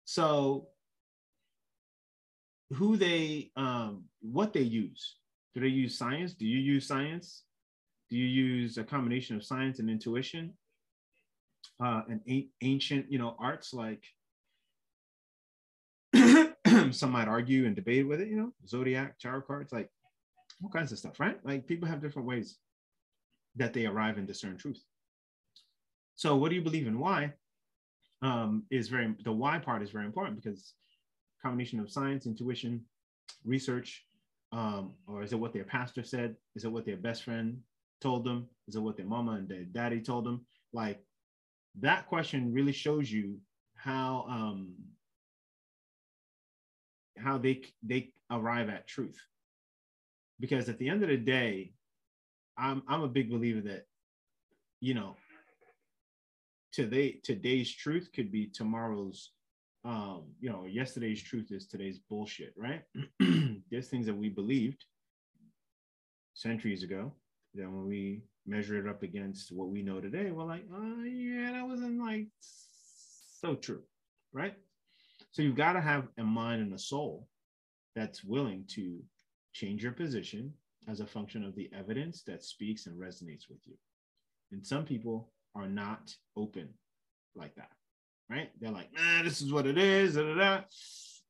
So, 0.05 0.67
who 2.71 2.97
they, 2.97 3.51
um, 3.55 4.05
what 4.21 4.53
they 4.53 4.61
use. 4.61 5.15
Do 5.53 5.61
they 5.61 5.67
use 5.67 5.97
science? 5.97 6.33
Do 6.33 6.45
you 6.45 6.59
use 6.59 6.87
science? 6.87 7.43
Do 8.09 8.17
you 8.17 8.25
use 8.25 8.77
a 8.77 8.83
combination 8.83 9.35
of 9.35 9.43
science 9.43 9.79
and 9.79 9.89
intuition? 9.89 10.53
Uh, 11.83 12.01
and 12.09 12.21
a- 12.27 12.49
ancient, 12.61 13.11
you 13.11 13.19
know, 13.19 13.35
arts 13.39 13.73
like 13.73 14.03
some 16.91 17.11
might 17.11 17.27
argue 17.27 17.65
and 17.65 17.75
debate 17.75 18.07
with 18.07 18.21
it, 18.21 18.29
you 18.29 18.37
know, 18.37 18.53
zodiac, 18.67 19.19
tarot 19.19 19.41
cards, 19.41 19.71
like 19.71 19.89
all 20.63 20.69
kinds 20.69 20.91
of 20.91 20.99
stuff, 20.99 21.19
right? 21.19 21.37
Like 21.43 21.67
people 21.67 21.87
have 21.87 22.01
different 22.01 22.27
ways 22.27 22.57
that 23.55 23.73
they 23.73 23.85
arrive 23.85 24.17
and 24.17 24.27
discern 24.27 24.57
truth. 24.57 24.81
So, 26.15 26.35
what 26.35 26.49
do 26.49 26.55
you 26.55 26.61
believe 26.61 26.87
in? 26.87 26.99
Why 26.99 27.33
um, 28.21 28.63
is 28.71 28.87
very 28.87 29.13
the 29.23 29.31
why 29.31 29.59
part 29.59 29.83
is 29.83 29.91
very 29.91 30.05
important 30.05 30.41
because 30.41 30.73
combination 31.41 31.79
of 31.79 31.91
science, 31.91 32.25
intuition, 32.25 32.83
research, 33.45 34.05
um, 34.51 34.93
or 35.07 35.21
is 35.21 35.33
it 35.33 35.39
what 35.39 35.53
their 35.53 35.63
pastor 35.63 36.03
said? 36.03 36.35
Is 36.55 36.63
it 36.65 36.71
what 36.71 36.85
their 36.85 36.97
best 36.97 37.23
friend 37.23 37.59
told 38.01 38.23
them? 38.23 38.47
Is 38.67 38.75
it 38.75 38.79
what 38.79 38.97
their 38.97 39.05
mama 39.05 39.33
and 39.33 39.47
their 39.47 39.63
daddy 39.63 40.01
told 40.01 40.25
them? 40.25 40.45
Like 40.73 41.03
that 41.79 42.07
question 42.07 42.53
really 42.53 42.71
shows 42.71 43.11
you 43.11 43.37
how 43.75 44.25
um, 44.29 44.73
how 47.17 47.37
they 47.37 47.63
they 47.83 48.11
arrive 48.31 48.69
at 48.69 48.87
truth. 48.87 49.19
Because 50.39 50.69
at 50.69 50.77
the 50.77 50.89
end 50.89 51.03
of 51.03 51.09
the 51.09 51.17
day, 51.17 51.73
I'm 52.57 52.83
I'm 52.87 53.01
a 53.01 53.07
big 53.07 53.29
believer 53.29 53.61
that, 53.61 53.85
you 54.79 54.93
know, 54.93 55.15
today 56.71 57.19
today's 57.23 57.71
truth 57.71 58.09
could 58.13 58.31
be 58.31 58.47
tomorrow's 58.47 59.31
um, 59.85 60.23
you 60.41 60.49
know, 60.49 60.65
yesterday's 60.65 61.23
truth 61.23 61.51
is 61.51 61.65
today's 61.65 61.97
bullshit, 61.97 62.53
right? 62.57 62.81
There's 63.71 63.87
things 63.87 64.05
that 64.07 64.17
we 64.17 64.27
believed 64.27 64.83
centuries 66.33 66.83
ago 66.83 67.13
that 67.57 67.69
when 67.69 67.85
we 67.87 68.21
measure 68.45 68.77
it 68.79 68.89
up 68.89 69.03
against 69.03 69.51
what 69.51 69.69
we 69.69 69.81
know 69.81 69.99
today, 69.99 70.31
we're 70.31 70.43
like, 70.43 70.65
oh 70.73 71.03
yeah, 71.03 71.51
that 71.51 71.67
wasn't 71.67 71.99
like 71.99 72.27
so 72.39 73.55
true, 73.55 73.83
right? 74.33 74.55
So 75.31 75.41
you've 75.41 75.55
got 75.55 75.73
to 75.73 75.81
have 75.81 76.07
a 76.17 76.23
mind 76.23 76.61
and 76.61 76.73
a 76.73 76.79
soul 76.79 77.27
that's 77.95 78.23
willing 78.23 78.63
to 78.69 78.99
change 79.53 79.83
your 79.83 79.91
position 79.91 80.53
as 80.87 80.99
a 80.99 81.05
function 81.05 81.43
of 81.43 81.55
the 81.55 81.69
evidence 81.77 82.23
that 82.23 82.43
speaks 82.43 82.85
and 82.85 82.99
resonates 82.99 83.49
with 83.49 83.59
you. 83.65 83.73
And 84.51 84.65
some 84.65 84.85
people 84.85 85.31
are 85.55 85.67
not 85.67 86.13
open 86.35 86.69
like 87.35 87.55
that, 87.55 87.71
right? 88.29 88.49
They're 88.59 88.71
like, 88.71 88.93
nah, 88.93 89.23
this 89.23 89.41
is 89.41 89.51
what 89.51 89.67
it 89.67 89.77
is. 89.77 90.15
Da, 90.15 90.23
da, 90.23 90.35
da. 90.35 90.61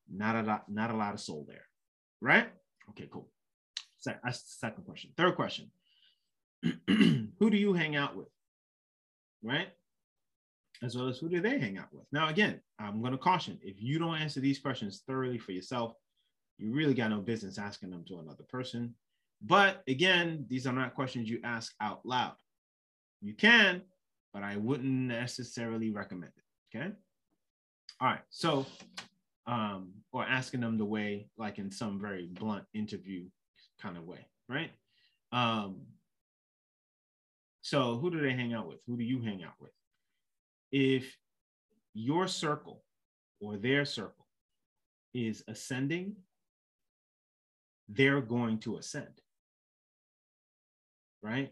Not 0.10 0.36
a 0.36 0.42
lot, 0.44 0.64
not 0.70 0.92
a 0.92 0.96
lot 0.96 1.14
of 1.14 1.20
soul 1.20 1.46
there, 1.48 1.66
right? 2.22 2.48
Okay, 2.92 3.10
cool. 3.12 3.30
Se- 3.98 4.16
that's 4.24 4.42
the 4.44 4.68
second 4.68 4.86
question. 4.86 5.12
Third 5.18 5.36
question: 5.36 5.70
Who 6.88 7.50
do 7.50 7.58
you 7.58 7.74
hang 7.74 7.96
out 7.96 8.16
with, 8.16 8.30
right? 9.44 9.70
As 10.84 10.96
well 10.96 11.08
as 11.08 11.18
who 11.18 11.28
do 11.28 11.42
they 11.42 11.58
hang 11.58 11.80
out 11.80 11.92
with? 11.92 12.06
Now, 12.12 12.30
again, 12.30 12.62
I'm 12.78 13.02
going 13.02 13.12
to 13.12 13.18
caution: 13.18 13.58
if 13.64 13.82
you 13.82 13.98
don't 13.98 14.18
answer 14.18 14.40
these 14.40 14.60
questions 14.60 15.02
thoroughly 15.08 15.40
for 15.40 15.52
yourself, 15.52 15.94
you 16.60 16.72
really 16.72 16.94
got 16.94 17.10
no 17.10 17.20
business 17.20 17.58
asking 17.58 17.90
them 17.90 18.04
to 18.08 18.20
another 18.20 18.44
person. 18.50 18.94
But 19.42 19.84
again, 19.88 20.46
these 20.50 20.68
are 20.68 20.74
not 20.74 20.96
questions 20.96 21.30
you 21.30 21.40
ask 21.44 21.74
out 21.82 22.06
loud. 22.06 22.36
You 23.22 23.34
can, 23.34 23.82
but 24.34 24.44
I 24.44 24.58
wouldn't 24.58 24.88
necessarily 24.88 25.90
recommend 25.90 26.32
it. 26.36 26.78
Okay. 26.78 26.92
All 28.00 28.08
right. 28.08 28.22
So, 28.30 28.66
um, 29.48 29.94
or 30.12 30.24
asking 30.24 30.62
them 30.62 30.78
the 30.78 30.86
way, 30.86 31.30
like 31.38 31.58
in 31.58 31.72
some 31.72 32.00
very 32.00 32.28
blunt 32.28 32.66
interview 32.74 33.26
kind 33.82 33.98
of 33.98 34.04
way, 34.04 34.28
right? 34.50 34.72
Um, 35.32 35.82
so, 37.68 37.98
who 37.98 38.10
do 38.10 38.22
they 38.22 38.34
hang 38.34 38.54
out 38.54 38.68
with? 38.68 38.80
Who 38.88 38.98
do 38.98 39.04
you 39.04 39.22
hang 39.22 39.44
out 39.44 39.56
with? 39.60 39.72
If 40.72 41.18
your 41.94 42.28
circle 42.28 42.84
or 43.40 43.58
their 43.58 43.86
circle 43.86 44.28
is 45.14 45.44
ascending, 45.48 46.16
they're 47.90 48.22
going 48.22 48.60
to 48.60 48.78
ascend 48.78 49.22
right? 51.22 51.52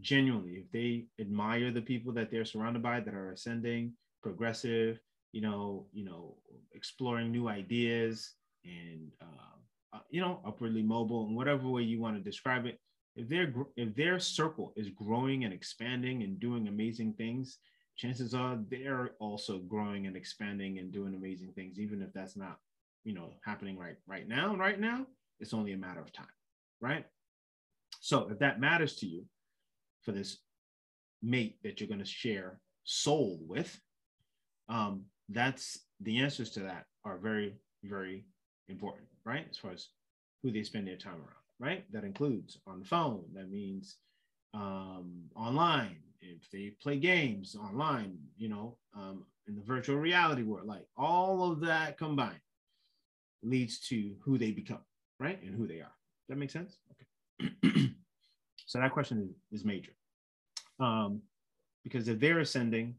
Genuinely, 0.00 0.52
if 0.52 0.70
they 0.72 1.06
admire 1.20 1.70
the 1.70 1.82
people 1.82 2.12
that 2.14 2.30
they're 2.30 2.44
surrounded 2.44 2.82
by 2.82 3.00
that 3.00 3.14
are 3.14 3.32
ascending, 3.32 3.92
progressive, 4.22 5.00
you 5.32 5.40
know, 5.40 5.86
you 5.92 6.04
know, 6.04 6.36
exploring 6.72 7.30
new 7.30 7.48
ideas 7.48 8.34
and 8.64 9.10
uh, 9.20 9.96
uh, 9.96 10.00
you 10.08 10.20
know, 10.20 10.40
upwardly 10.46 10.82
mobile, 10.82 11.26
and 11.26 11.36
whatever 11.36 11.68
way 11.68 11.82
you 11.82 12.00
want 12.00 12.16
to 12.16 12.22
describe 12.22 12.64
it, 12.64 12.78
if 13.20 13.28
their 13.28 13.52
if 13.76 13.94
their 13.94 14.18
circle 14.18 14.72
is 14.76 14.88
growing 14.90 15.44
and 15.44 15.52
expanding 15.52 16.22
and 16.22 16.40
doing 16.40 16.68
amazing 16.68 17.12
things, 17.14 17.58
chances 17.96 18.34
are 18.34 18.58
they're 18.70 19.10
also 19.20 19.58
growing 19.58 20.06
and 20.06 20.16
expanding 20.16 20.78
and 20.78 20.92
doing 20.92 21.14
amazing 21.14 21.52
things, 21.54 21.78
even 21.78 22.00
if 22.00 22.12
that's 22.12 22.36
not, 22.36 22.58
you 23.04 23.12
know, 23.14 23.34
happening 23.44 23.78
right 23.78 23.96
right 24.06 24.26
now. 24.26 24.56
Right 24.56 24.80
now, 24.80 25.06
it's 25.38 25.54
only 25.54 25.72
a 25.72 25.78
matter 25.78 26.00
of 26.00 26.12
time, 26.12 26.26
right? 26.80 27.04
So 28.00 28.28
if 28.30 28.38
that 28.38 28.60
matters 28.60 28.96
to 28.96 29.06
you 29.06 29.24
for 30.02 30.12
this 30.12 30.38
mate 31.22 31.58
that 31.62 31.80
you're 31.80 31.88
going 31.88 32.00
to 32.00 32.06
share 32.06 32.58
soul 32.84 33.38
with, 33.46 33.78
um, 34.70 35.04
that's 35.28 35.80
the 36.00 36.18
answers 36.18 36.50
to 36.52 36.60
that 36.60 36.86
are 37.04 37.18
very, 37.18 37.56
very 37.84 38.24
important, 38.68 39.08
right? 39.24 39.46
As 39.50 39.58
far 39.58 39.72
as 39.72 39.88
who 40.42 40.50
they 40.50 40.62
spend 40.62 40.88
their 40.88 40.96
time 40.96 41.16
around, 41.16 41.39
right? 41.60 41.84
That 41.92 42.04
includes 42.04 42.58
on 42.66 42.80
the 42.80 42.86
phone. 42.86 43.24
That 43.34 43.50
means 43.50 43.98
um, 44.54 45.24
online. 45.36 45.98
If 46.22 46.50
they 46.50 46.72
play 46.82 46.98
games 46.98 47.54
online, 47.54 48.18
you 48.36 48.48
know, 48.48 48.76
um, 48.96 49.24
in 49.46 49.54
the 49.54 49.62
virtual 49.62 49.96
reality 49.96 50.42
world, 50.42 50.66
like 50.66 50.86
all 50.96 51.50
of 51.50 51.60
that 51.60 51.98
combined 51.98 52.40
leads 53.42 53.78
to 53.88 54.14
who 54.22 54.38
they 54.38 54.50
become, 54.50 54.84
right? 55.18 55.40
And 55.42 55.54
who 55.54 55.66
they 55.66 55.80
are. 55.80 55.94
That 56.28 56.38
makes 56.38 56.52
sense? 56.52 56.78
Okay. 56.92 57.52
so 58.66 58.80
that 58.80 58.92
question 58.92 59.34
is, 59.50 59.64
major. 59.64 59.92
Um, 60.78 61.22
because 61.84 62.08
if 62.08 62.20
they're 62.20 62.40
ascending, 62.40 62.94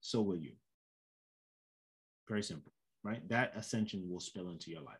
so 0.00 0.20
will 0.20 0.36
you. 0.36 0.52
Very 2.28 2.42
simple, 2.42 2.72
right? 3.02 3.26
That 3.28 3.52
ascension 3.56 4.08
will 4.08 4.20
spill 4.20 4.50
into 4.50 4.70
your 4.70 4.82
life. 4.82 4.96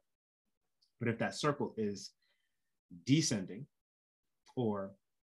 But 0.98 1.08
if 1.08 1.18
that 1.18 1.34
circle 1.34 1.74
is 1.76 2.10
descending 3.06 3.66
or 4.56 4.92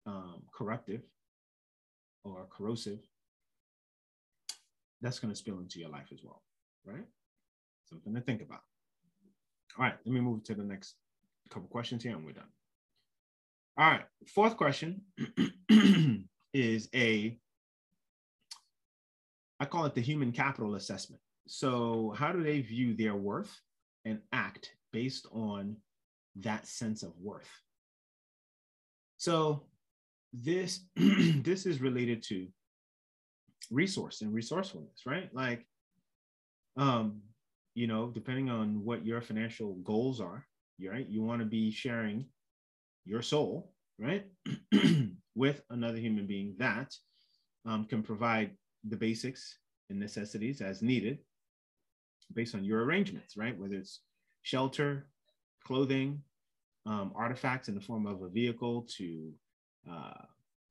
um, 0.06 0.42
corruptive 0.52 1.02
or 2.24 2.46
corrosive, 2.50 3.00
that's 5.00 5.18
going 5.18 5.32
to 5.32 5.38
spill 5.38 5.58
into 5.58 5.78
your 5.78 5.88
life 5.88 6.08
as 6.12 6.20
well, 6.24 6.42
right? 6.84 7.04
Something 7.84 8.14
to 8.14 8.20
think 8.20 8.42
about. 8.42 8.62
All 9.78 9.84
right, 9.84 9.94
let 10.04 10.12
me 10.12 10.20
move 10.20 10.42
to 10.44 10.54
the 10.54 10.64
next 10.64 10.94
couple 11.50 11.68
questions 11.68 12.02
here 12.02 12.16
and 12.16 12.24
we're 12.24 12.32
done. 12.32 12.44
All 13.78 13.90
right, 13.90 14.04
fourth 14.26 14.56
question 14.56 15.02
is 16.54 16.88
a, 16.94 17.38
I 19.60 19.64
call 19.66 19.84
it 19.84 19.94
the 19.94 20.00
human 20.00 20.32
capital 20.32 20.74
assessment. 20.76 21.20
So, 21.46 22.14
how 22.16 22.32
do 22.32 22.42
they 22.42 22.60
view 22.60 22.96
their 22.96 23.14
worth 23.14 23.54
and 24.04 24.20
act 24.32 24.72
based 24.92 25.26
on 25.30 25.76
that 26.40 26.66
sense 26.66 27.02
of 27.02 27.12
worth? 27.20 27.50
So, 29.16 29.64
this 30.32 30.80
this 30.96 31.66
is 31.66 31.80
related 31.80 32.22
to 32.28 32.48
resource 33.70 34.20
and 34.20 34.32
resourcefulness, 34.32 35.02
right? 35.06 35.28
Like, 35.32 35.66
um, 36.76 37.22
you 37.74 37.86
know, 37.86 38.08
depending 38.08 38.50
on 38.50 38.84
what 38.84 39.04
your 39.04 39.20
financial 39.20 39.74
goals 39.76 40.20
are, 40.20 40.46
right? 40.82 41.06
You 41.08 41.22
want 41.22 41.40
to 41.40 41.46
be 41.46 41.70
sharing 41.70 42.26
your 43.04 43.22
soul, 43.22 43.72
right, 43.98 44.26
with 45.34 45.62
another 45.70 45.98
human 45.98 46.26
being 46.26 46.54
that 46.58 46.94
um, 47.64 47.84
can 47.84 48.02
provide 48.02 48.50
the 48.88 48.96
basics 48.96 49.58
and 49.90 49.98
necessities 49.98 50.60
as 50.60 50.82
needed 50.82 51.18
based 52.34 52.54
on 52.54 52.64
your 52.64 52.84
arrangements, 52.84 53.36
right? 53.36 53.58
Whether 53.58 53.76
it's 53.76 54.00
shelter, 54.42 55.06
clothing, 55.66 56.22
um, 56.86 57.12
artifacts 57.14 57.68
in 57.68 57.74
the 57.74 57.80
form 57.80 58.06
of 58.06 58.22
a 58.22 58.28
vehicle 58.28 58.86
to 58.96 59.32
uh, 59.90 60.22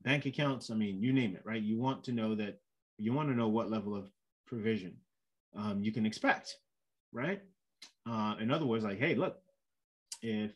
bank 0.03 0.25
accounts. 0.25 0.69
I 0.71 0.75
mean, 0.75 1.01
you 1.01 1.11
name 1.11 1.35
it, 1.35 1.41
right? 1.43 1.61
You 1.61 1.77
want 1.77 2.03
to 2.05 2.11
know 2.11 2.35
that 2.35 2.59
you 2.97 3.11
want 3.11 3.29
to 3.29 3.35
know 3.35 3.49
what 3.49 3.69
level 3.69 3.95
of 3.95 4.05
provision 4.47 4.95
um, 5.55 5.81
you 5.83 5.91
can 5.91 6.05
expect, 6.05 6.55
right? 7.11 7.41
Uh, 8.09 8.35
in 8.39 8.51
other 8.51 8.65
words, 8.65 8.83
like, 8.85 8.99
hey, 8.99 9.15
look, 9.15 9.37
if 10.21 10.51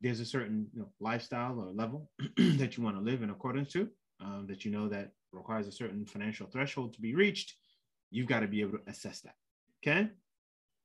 there's 0.00 0.20
a 0.20 0.24
certain 0.24 0.66
you 0.74 0.80
know, 0.80 0.88
lifestyle 1.00 1.60
or 1.60 1.72
level 1.72 2.10
that 2.36 2.76
you 2.76 2.82
want 2.82 2.96
to 2.96 3.02
live 3.02 3.22
in 3.22 3.30
accordance 3.30 3.72
to, 3.72 3.88
um, 4.20 4.46
that 4.48 4.64
you 4.64 4.70
know 4.70 4.88
that 4.88 5.12
requires 5.32 5.68
a 5.68 5.72
certain 5.72 6.04
financial 6.04 6.46
threshold 6.46 6.92
to 6.94 7.00
be 7.00 7.14
reached, 7.14 7.54
you've 8.10 8.26
got 8.26 8.40
to 8.40 8.48
be 8.48 8.60
able 8.60 8.78
to 8.78 8.90
assess 8.90 9.20
that, 9.20 9.34
okay, 9.82 10.08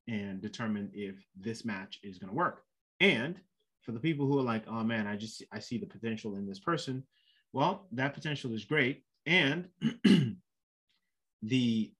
and 0.08 0.40
determine 0.40 0.90
if 0.92 1.16
this 1.38 1.64
match 1.64 2.00
is 2.02 2.18
going 2.18 2.30
to 2.30 2.36
work. 2.36 2.62
And 3.00 3.36
for 3.82 3.92
the 3.92 4.00
people 4.00 4.26
who 4.26 4.38
are 4.38 4.44
like, 4.44 4.64
oh 4.66 4.82
man, 4.82 5.06
I 5.06 5.16
just 5.16 5.42
I 5.52 5.58
see 5.58 5.78
the 5.78 5.86
potential 5.86 6.36
in 6.36 6.46
this 6.46 6.58
person. 6.58 7.04
Well, 7.52 7.86
that 7.92 8.14
potential 8.14 8.52
is 8.52 8.64
great, 8.64 9.04
and 9.26 9.68
the 11.42 11.92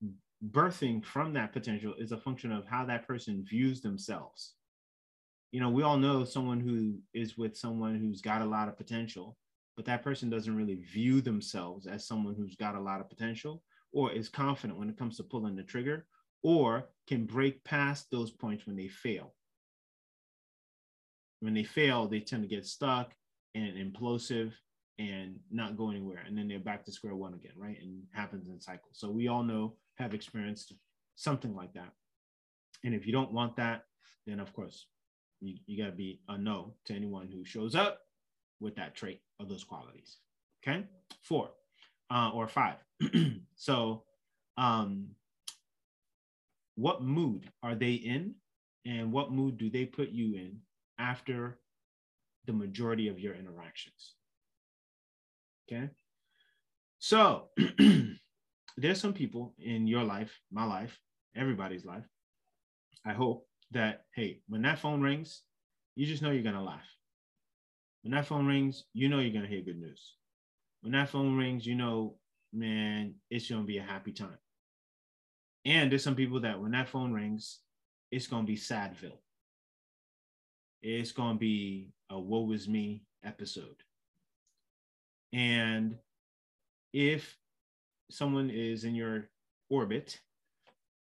birthing 0.51 1.03
from 1.03 1.33
that 1.33 1.53
potential 1.53 1.93
is 1.97 2.11
a 2.11 2.17
function 2.17 2.51
of 2.51 2.65
how 2.65 2.85
that 2.85 3.07
person 3.07 3.45
views 3.47 3.81
themselves. 3.81 4.53
You 5.51 5.61
know, 5.61 5.69
we 5.69 5.83
all 5.83 5.97
know 5.97 6.25
someone 6.25 6.59
who 6.59 6.97
is 7.13 7.37
with 7.37 7.55
someone 7.55 7.95
who's 7.95 8.21
got 8.21 8.41
a 8.41 8.45
lot 8.45 8.67
of 8.67 8.77
potential, 8.77 9.37
but 9.77 9.85
that 9.85 10.03
person 10.03 10.29
doesn't 10.29 10.55
really 10.55 10.75
view 10.75 11.21
themselves 11.21 11.87
as 11.87 12.05
someone 12.05 12.35
who's 12.35 12.55
got 12.55 12.75
a 12.75 12.79
lot 12.79 12.99
of 12.99 13.09
potential 13.09 13.63
or 13.93 14.11
is 14.11 14.27
confident 14.27 14.77
when 14.77 14.89
it 14.89 14.97
comes 14.97 15.15
to 15.17 15.23
pulling 15.23 15.55
the 15.55 15.63
trigger 15.63 16.05
or 16.45 16.87
can 17.07 17.25
break 17.25 17.63
past 17.63 18.05
those 18.11 18.31
points 18.31 18.65
when 18.65 18.75
they 18.75 18.87
fail 18.87 19.33
when 21.45 21.53
they 21.53 21.63
fail, 21.63 22.07
they 22.07 22.19
tend 22.19 22.41
to 22.41 22.49
get 22.49 22.65
stuck 22.65 23.13
and 23.53 23.77
implosive 23.77 24.51
and 24.97 25.35
not 25.51 25.77
go 25.77 25.91
anywhere. 25.91 26.23
And 26.25 26.35
then 26.35 26.47
they're 26.47 26.59
back 26.59 26.83
to 26.85 26.91
square 26.91 27.15
one 27.15 27.35
again, 27.35 27.51
right? 27.55 27.77
And 27.79 28.03
happens 28.13 28.47
in 28.47 28.59
cycles. 28.59 28.93
So 28.93 29.11
we 29.11 29.27
all 29.27 29.43
know, 29.43 29.75
have 29.97 30.15
experienced 30.15 30.73
something 31.15 31.55
like 31.55 31.73
that. 31.73 31.91
And 32.83 32.95
if 32.95 33.05
you 33.05 33.13
don't 33.13 33.31
want 33.31 33.57
that, 33.57 33.83
then 34.25 34.39
of 34.39 34.53
course, 34.53 34.87
you, 35.39 35.55
you 35.67 35.77
got 35.77 35.91
to 35.91 35.95
be 35.95 36.19
a 36.29 36.37
no 36.37 36.73
to 36.85 36.95
anyone 36.95 37.29
who 37.31 37.45
shows 37.45 37.75
up 37.75 37.99
with 38.59 38.75
that 38.77 38.95
trait 38.95 39.21
or 39.39 39.45
those 39.45 39.63
qualities. 39.63 40.17
Okay. 40.65 40.83
Four 41.21 41.51
uh, 42.09 42.31
or 42.33 42.47
five. 42.47 42.77
so, 43.55 44.03
um, 44.57 45.09
what 46.75 47.01
mood 47.01 47.49
are 47.63 47.75
they 47.75 47.93
in? 47.93 48.35
And 48.85 49.11
what 49.11 49.31
mood 49.31 49.57
do 49.57 49.69
they 49.69 49.85
put 49.85 50.09
you 50.09 50.35
in 50.35 50.59
after 50.99 51.57
the 52.45 52.53
majority 52.53 53.07
of 53.07 53.19
your 53.19 53.35
interactions. 53.35 54.13
Okay. 55.67 55.89
So 56.99 57.49
there's 58.77 59.01
some 59.01 59.13
people 59.13 59.53
in 59.59 59.87
your 59.87 60.03
life, 60.03 60.39
my 60.51 60.65
life, 60.65 60.99
everybody's 61.35 61.85
life. 61.85 62.05
I 63.05 63.13
hope 63.13 63.47
that, 63.71 64.05
hey, 64.15 64.41
when 64.47 64.61
that 64.63 64.79
phone 64.79 65.01
rings, 65.01 65.41
you 65.95 66.05
just 66.05 66.21
know 66.21 66.31
you're 66.31 66.43
going 66.43 66.55
to 66.55 66.61
laugh. 66.61 66.87
When 68.03 68.13
that 68.13 68.27
phone 68.27 68.45
rings, 68.45 68.83
you 68.93 69.09
know 69.09 69.19
you're 69.19 69.31
going 69.31 69.43
to 69.45 69.49
hear 69.49 69.61
good 69.61 69.79
news. 69.79 70.15
When 70.81 70.93
that 70.93 71.09
phone 71.09 71.35
rings, 71.35 71.65
you 71.65 71.75
know, 71.75 72.17
man, 72.53 73.15
it's 73.29 73.49
going 73.49 73.61
to 73.61 73.67
be 73.67 73.79
a 73.79 73.83
happy 73.83 74.11
time. 74.11 74.37
And 75.65 75.91
there's 75.91 76.03
some 76.03 76.15
people 76.15 76.39
that 76.41 76.59
when 76.61 76.71
that 76.71 76.89
phone 76.89 77.11
rings, 77.11 77.59
it's 78.11 78.27
going 78.27 78.43
to 78.43 78.47
be 78.47 78.55
Sadville 78.55 79.19
it's 80.87 81.11
going 81.11 81.33
to 81.33 81.39
be 81.39 81.89
a 82.11 82.19
woe 82.19 82.51
is 82.51 82.67
me 82.67 83.03
episode. 83.23 83.81
And 85.33 85.97
if 86.93 87.35
someone 88.11 88.51
is 88.51 88.83
in 88.83 88.93
your 88.93 89.29
orbit 89.69 90.19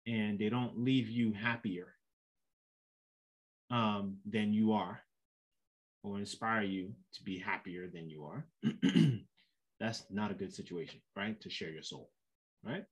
and 0.06 0.38
they 0.38 0.48
don't 0.48 0.78
leave 0.78 1.10
you 1.10 1.32
happier 1.32 1.94
um, 3.70 4.18
than 4.24 4.52
you 4.52 4.72
are, 4.72 5.00
or 6.04 6.18
inspire 6.18 6.62
you 6.62 6.92
to 7.14 7.22
be 7.24 7.38
happier 7.38 7.88
than 7.92 8.08
you 8.08 8.24
are, 8.24 8.44
that's 9.80 10.04
not 10.10 10.30
a 10.30 10.34
good 10.34 10.54
situation, 10.54 11.00
right? 11.16 11.40
To 11.40 11.50
share 11.50 11.70
your 11.70 11.82
soul, 11.82 12.08
right? 12.64 12.84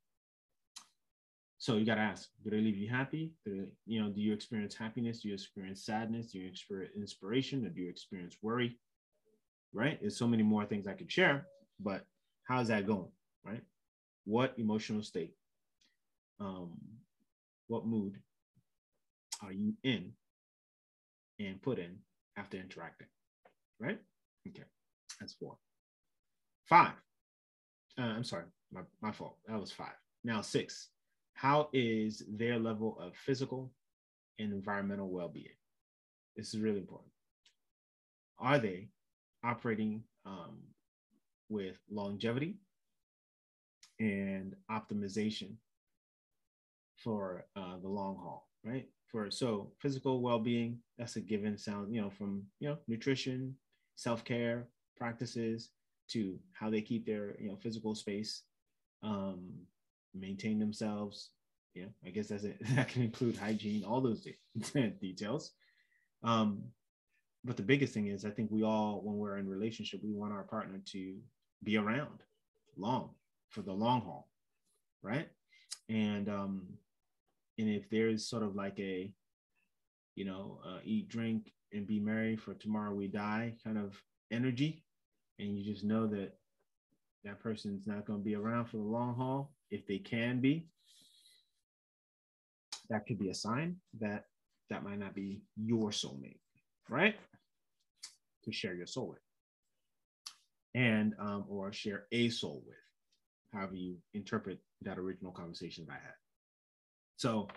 So 1.60 1.76
you 1.76 1.84
got 1.84 1.96
to 1.96 2.00
ask, 2.00 2.30
do 2.42 2.48
they 2.48 2.56
leave 2.56 2.78
you 2.78 2.88
happy? 2.88 3.34
Do 3.44 3.54
they, 3.54 3.66
you 3.84 4.02
know, 4.02 4.08
do 4.08 4.18
you 4.18 4.32
experience 4.32 4.74
happiness? 4.74 5.20
Do 5.20 5.28
you 5.28 5.34
experience 5.34 5.84
sadness? 5.84 6.32
Do 6.32 6.38
you 6.38 6.48
experience 6.48 6.92
inspiration? 6.96 7.66
Or 7.66 7.68
do 7.68 7.82
you 7.82 7.90
experience 7.90 8.38
worry? 8.40 8.78
Right? 9.74 10.00
There's 10.00 10.16
so 10.16 10.26
many 10.26 10.42
more 10.42 10.64
things 10.64 10.86
I 10.86 10.94
could 10.94 11.12
share, 11.12 11.46
but 11.78 12.06
how's 12.44 12.68
that 12.68 12.86
going? 12.86 13.10
Right? 13.44 13.60
What 14.24 14.54
emotional 14.56 15.02
state, 15.02 15.34
um, 16.40 16.78
what 17.68 17.86
mood 17.86 18.16
are 19.42 19.52
you 19.52 19.74
in 19.84 20.12
and 21.38 21.60
put 21.60 21.78
in 21.78 21.98
after 22.38 22.56
interacting? 22.56 23.08
Right? 23.78 24.00
Okay, 24.48 24.64
that's 25.20 25.34
four. 25.34 25.58
Five. 26.64 26.94
Uh, 27.98 28.02
I'm 28.02 28.24
sorry, 28.24 28.44
my, 28.72 28.80
my 29.02 29.12
fault. 29.12 29.36
That 29.46 29.60
was 29.60 29.72
five. 29.72 29.92
Now 30.24 30.40
six 30.40 30.88
how 31.34 31.68
is 31.72 32.22
their 32.28 32.58
level 32.58 32.98
of 33.00 33.14
physical 33.16 33.72
and 34.38 34.52
environmental 34.52 35.08
well-being 35.08 35.56
this 36.36 36.54
is 36.54 36.60
really 36.60 36.78
important 36.78 37.12
are 38.38 38.58
they 38.58 38.88
operating 39.44 40.02
um, 40.24 40.58
with 41.48 41.76
longevity 41.90 42.56
and 43.98 44.54
optimization 44.70 45.56
for 46.96 47.44
uh, 47.56 47.76
the 47.82 47.88
long 47.88 48.16
haul, 48.16 48.48
right? 48.64 48.88
For 49.06 49.30
so 49.30 49.72
physical 49.78 50.20
well-being, 50.20 50.78
that's 50.98 51.16
a 51.16 51.20
given 51.20 51.58
sound, 51.58 51.94
you 51.94 52.00
know, 52.00 52.10
from 52.10 52.44
you 52.60 52.68
know 52.68 52.78
nutrition, 52.86 53.56
self-care 53.96 54.68
practices 54.96 55.70
to 56.08 56.38
how 56.52 56.70
they 56.70 56.80
keep 56.80 57.06
their 57.06 57.36
you 57.40 57.48
know 57.48 57.56
physical 57.56 57.94
space, 57.94 58.42
um, 59.02 59.50
maintain 60.14 60.58
themselves. 60.58 61.30
Yeah, 61.74 61.86
I 62.04 62.10
guess 62.10 62.28
that's 62.28 62.44
it. 62.44 62.58
That 62.74 62.88
can 62.88 63.02
include 63.02 63.36
hygiene, 63.36 63.84
all 63.84 64.00
those 64.00 64.22
de- 64.22 64.90
details. 65.00 65.52
Um, 66.22 66.62
but 67.44 67.56
the 67.56 67.62
biggest 67.62 67.94
thing 67.94 68.08
is, 68.08 68.24
I 68.24 68.30
think 68.30 68.50
we 68.50 68.62
all, 68.64 69.00
when 69.02 69.16
we're 69.16 69.38
in 69.38 69.48
relationship, 69.48 70.00
we 70.02 70.12
want 70.12 70.32
our 70.32 70.42
partner 70.42 70.80
to 70.92 71.16
be 71.62 71.76
around 71.76 72.22
long 72.76 73.10
for 73.48 73.62
the 73.62 73.72
long 73.72 74.02
haul, 74.02 74.28
right? 75.02 75.28
And 75.88 76.28
um, 76.28 76.66
and 77.58 77.68
if 77.68 77.88
there's 77.90 78.28
sort 78.28 78.42
of 78.42 78.54
like 78.54 78.78
a, 78.78 79.12
you 80.14 80.24
know, 80.24 80.60
uh, 80.66 80.78
eat, 80.84 81.08
drink, 81.08 81.52
and 81.72 81.86
be 81.86 82.00
merry 82.00 82.36
for 82.36 82.54
tomorrow 82.54 82.92
we 82.92 83.06
die 83.06 83.54
kind 83.64 83.78
of 83.78 84.00
energy, 84.30 84.84
and 85.38 85.56
you 85.56 85.64
just 85.64 85.84
know 85.84 86.06
that 86.06 86.32
that 87.24 87.40
person's 87.40 87.86
not 87.86 88.06
going 88.06 88.20
to 88.20 88.24
be 88.24 88.34
around 88.34 88.66
for 88.66 88.78
the 88.78 88.82
long 88.82 89.14
haul, 89.14 89.52
if 89.70 89.86
they 89.86 89.98
can 89.98 90.40
be, 90.40 90.66
that 92.88 93.06
could 93.06 93.18
be 93.18 93.30
a 93.30 93.34
sign 93.34 93.76
that 94.00 94.24
that 94.68 94.84
might 94.84 94.98
not 94.98 95.14
be 95.14 95.42
your 95.56 95.90
soulmate, 95.90 96.40
right? 96.88 97.16
To 98.44 98.52
share 98.52 98.74
your 98.74 98.86
soul 98.86 99.08
with, 99.10 99.18
and 100.74 101.14
um, 101.18 101.44
or 101.48 101.72
share 101.72 102.06
a 102.12 102.28
soul 102.28 102.62
with, 102.66 102.76
however 103.52 103.74
you 103.74 103.96
interpret 104.14 104.58
that 104.82 104.98
original 104.98 105.32
conversation 105.32 105.86
that 105.86 105.92
I 105.92 105.96
had. 105.96 106.14
So, 107.16 107.48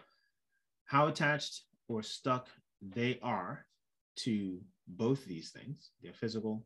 how 0.85 1.07
attached 1.07 1.61
or 1.87 2.03
stuck 2.03 2.47
they 2.81 3.19
are 3.21 3.65
to 4.15 4.59
both 4.87 5.25
these 5.25 5.51
things, 5.51 5.91
their 6.01 6.13
physical 6.13 6.65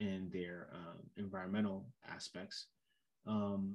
and 0.00 0.30
their 0.32 0.68
um, 0.72 0.98
environmental 1.16 1.86
aspects. 2.08 2.66
Um, 3.26 3.74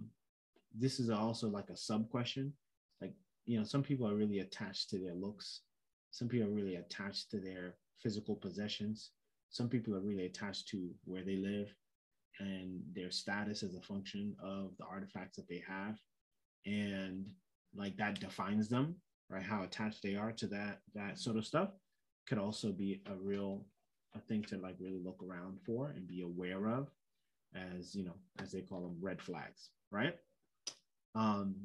this 0.77 0.99
is 0.99 1.09
also 1.09 1.47
like 1.47 1.69
a 1.69 1.77
sub 1.77 2.09
question. 2.09 2.53
Like, 3.01 3.13
you 3.45 3.57
know, 3.57 3.65
some 3.65 3.83
people 3.83 4.07
are 4.07 4.15
really 4.15 4.39
attached 4.39 4.89
to 4.91 4.99
their 4.99 5.15
looks, 5.15 5.61
some 6.11 6.27
people 6.27 6.47
are 6.47 6.55
really 6.55 6.75
attached 6.75 7.31
to 7.31 7.39
their 7.39 7.75
physical 8.01 8.35
possessions, 8.35 9.11
some 9.49 9.69
people 9.69 9.95
are 9.95 10.01
really 10.01 10.25
attached 10.25 10.67
to 10.69 10.89
where 11.05 11.23
they 11.23 11.37
live 11.37 11.73
and 12.39 12.81
their 12.93 13.11
status 13.11 13.63
as 13.63 13.75
a 13.75 13.81
function 13.81 14.35
of 14.41 14.71
the 14.77 14.85
artifacts 14.85 15.35
that 15.35 15.49
they 15.49 15.61
have. 15.67 15.97
And 16.65 17.25
like 17.75 17.97
that 17.97 18.19
defines 18.19 18.69
them, 18.69 18.95
right? 19.29 19.43
How 19.43 19.63
attached 19.63 20.03
they 20.03 20.15
are 20.15 20.31
to 20.33 20.47
that 20.47 20.79
that 20.95 21.19
sort 21.19 21.37
of 21.37 21.45
stuff 21.45 21.69
could 22.27 22.37
also 22.37 22.71
be 22.71 23.01
a 23.07 23.15
real 23.15 23.65
a 24.15 24.19
thing 24.19 24.43
to 24.43 24.57
like 24.57 24.75
really 24.79 25.01
look 25.03 25.21
around 25.27 25.59
for 25.65 25.89
and 25.89 26.07
be 26.07 26.21
aware 26.21 26.67
of 26.67 26.89
as 27.55 27.95
you 27.95 28.03
know 28.03 28.15
as 28.41 28.51
they 28.51 28.61
call 28.61 28.81
them 28.81 28.97
red 29.01 29.21
flags 29.21 29.69
right 29.91 30.15
um 31.19 31.55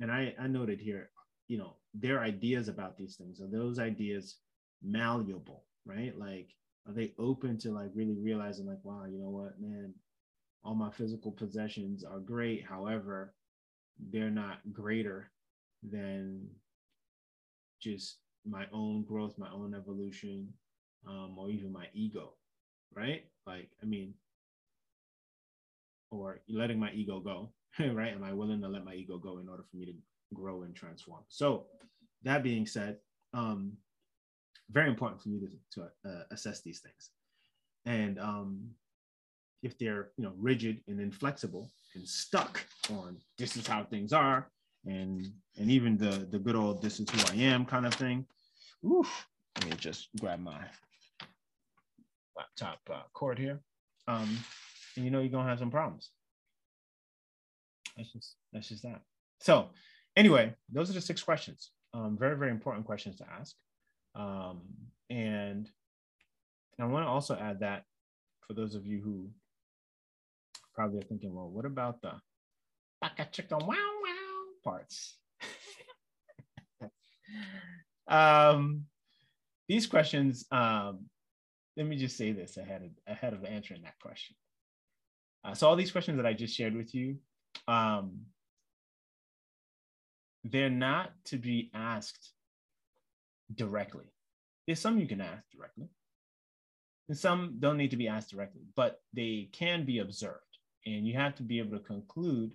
and 0.00 0.10
i 0.10 0.34
i 0.40 0.46
noted 0.46 0.80
here 0.80 1.10
you 1.48 1.58
know 1.58 1.76
their 1.94 2.20
ideas 2.20 2.68
about 2.68 2.96
these 2.96 3.16
things 3.16 3.40
are 3.40 3.48
those 3.48 3.78
ideas 3.78 4.36
malleable 4.82 5.64
right? 5.86 6.18
Like 6.18 6.54
are 6.86 6.92
they 6.92 7.14
open 7.18 7.58
to 7.58 7.72
like 7.72 7.90
really 7.94 8.16
realizing 8.18 8.66
like 8.66 8.84
wow 8.84 9.04
you 9.10 9.18
know 9.18 9.30
what 9.30 9.60
man 9.60 9.94
all 10.64 10.74
my 10.74 10.90
physical 10.90 11.32
possessions 11.32 12.04
are 12.04 12.20
great. 12.20 12.64
However 12.64 13.34
they're 14.10 14.30
not 14.30 14.60
greater 14.72 15.30
than 15.82 16.48
just 17.80 18.18
my 18.46 18.66
own 18.72 19.04
growth 19.04 19.38
my 19.38 19.50
own 19.50 19.74
evolution 19.74 20.52
um, 21.06 21.36
or 21.38 21.50
even 21.50 21.72
my 21.72 21.86
ego, 21.94 22.34
right? 22.94 23.24
Like, 23.46 23.70
I 23.82 23.86
mean, 23.86 24.14
or 26.10 26.40
letting 26.48 26.78
my 26.78 26.90
ego 26.92 27.20
go, 27.20 27.52
right? 27.92 28.12
Am 28.12 28.24
I 28.24 28.32
willing 28.32 28.60
to 28.62 28.68
let 28.68 28.84
my 28.84 28.94
ego 28.94 29.18
go 29.18 29.38
in 29.38 29.48
order 29.48 29.64
for 29.70 29.76
me 29.76 29.86
to 29.86 29.94
grow 30.34 30.62
and 30.62 30.74
transform? 30.74 31.22
So, 31.28 31.66
that 32.24 32.42
being 32.42 32.66
said, 32.66 32.96
um, 33.32 33.72
very 34.70 34.88
important 34.88 35.22
for 35.22 35.28
me 35.28 35.40
to, 35.40 35.80
to 35.80 35.88
uh, 36.08 36.22
assess 36.30 36.62
these 36.62 36.80
things. 36.80 37.10
And 37.86 38.18
um, 38.18 38.70
if 39.62 39.78
they're, 39.78 40.10
you 40.16 40.24
know, 40.24 40.32
rigid 40.36 40.80
and 40.88 41.00
inflexible 41.00 41.70
and 41.94 42.06
stuck 42.06 42.64
on 42.90 43.16
this 43.38 43.56
is 43.56 43.66
how 43.66 43.84
things 43.84 44.12
are, 44.12 44.50
and 44.84 45.26
and 45.56 45.70
even 45.70 45.96
the 45.96 46.26
the 46.30 46.38
good 46.38 46.54
old 46.54 46.82
this 46.82 47.00
is 47.00 47.08
who 47.10 47.32
I 47.32 47.42
am 47.42 47.64
kind 47.64 47.86
of 47.86 47.94
thing. 47.94 48.26
Oof, 48.84 49.26
let 49.56 49.70
me 49.70 49.76
just 49.76 50.08
grab 50.20 50.40
my 50.40 50.60
laptop 52.36 52.78
uh, 52.92 53.02
cord 53.12 53.38
here, 53.38 53.60
um, 54.06 54.36
and 54.96 55.04
you 55.04 55.10
know 55.10 55.20
you're 55.20 55.30
gonna 55.30 55.48
have 55.48 55.58
some 55.58 55.70
problems. 55.70 56.10
That's 57.98 58.12
just 58.12 58.36
that's 58.52 58.68
just 58.68 58.82
that. 58.84 59.02
So 59.40 59.68
anyway, 60.16 60.54
those 60.72 60.88
are 60.88 60.94
the 60.94 61.00
six 61.00 61.22
questions. 61.22 61.70
Um, 61.92 62.16
very 62.18 62.36
very 62.36 62.50
important 62.50 62.86
questions 62.86 63.16
to 63.16 63.24
ask, 63.38 63.54
um, 64.14 64.62
and 65.10 65.68
I 66.80 66.86
want 66.86 67.04
to 67.04 67.10
also 67.10 67.36
add 67.36 67.60
that 67.60 67.84
for 68.46 68.54
those 68.54 68.74
of 68.74 68.86
you 68.86 69.00
who 69.02 69.28
probably 70.74 71.00
are 71.00 71.08
thinking, 71.08 71.34
well, 71.34 71.50
what 71.50 71.64
about 71.64 72.00
the 72.00 72.12
baka 73.00 73.26
chicken 73.32 73.58
wow 73.58 73.66
wow 73.66 74.44
parts? 74.64 75.18
um, 78.08 78.84
these 79.68 79.86
questions 79.86 80.46
um, 80.52 81.06
let 81.78 81.86
me 81.86 81.96
just 81.96 82.16
say 82.16 82.32
this 82.32 82.56
ahead 82.56 82.82
of 82.82 82.90
ahead 83.06 83.32
of 83.32 83.44
answering 83.44 83.82
that 83.82 83.98
question. 84.02 84.34
Uh, 85.44 85.54
so 85.54 85.68
all 85.68 85.76
these 85.76 85.92
questions 85.92 86.16
that 86.16 86.26
I 86.26 86.32
just 86.32 86.54
shared 86.54 86.74
with 86.74 86.92
you, 86.92 87.16
um, 87.66 88.20
they're 90.44 90.70
not 90.70 91.12
to 91.26 91.36
be 91.36 91.70
asked 91.74 92.32
directly. 93.54 94.04
There's 94.66 94.80
some 94.80 94.98
you 94.98 95.08
can 95.08 95.20
ask 95.20 95.42
directly, 95.50 95.88
and 97.08 97.16
some 97.16 97.56
don't 97.58 97.78
need 97.78 97.90
to 97.90 97.96
be 97.96 98.08
asked 98.08 98.30
directly, 98.30 98.62
but 98.76 99.00
they 99.14 99.48
can 99.52 99.84
be 99.84 99.98
observed, 99.98 100.58
and 100.86 101.06
you 101.06 101.14
have 101.14 101.34
to 101.36 101.42
be 101.42 101.58
able 101.58 101.78
to 101.78 101.84
conclude 101.84 102.52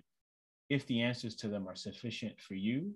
if 0.70 0.86
the 0.86 1.02
answers 1.02 1.34
to 1.36 1.48
them 1.48 1.68
are 1.68 1.76
sufficient 1.76 2.40
for 2.40 2.54
you 2.54 2.94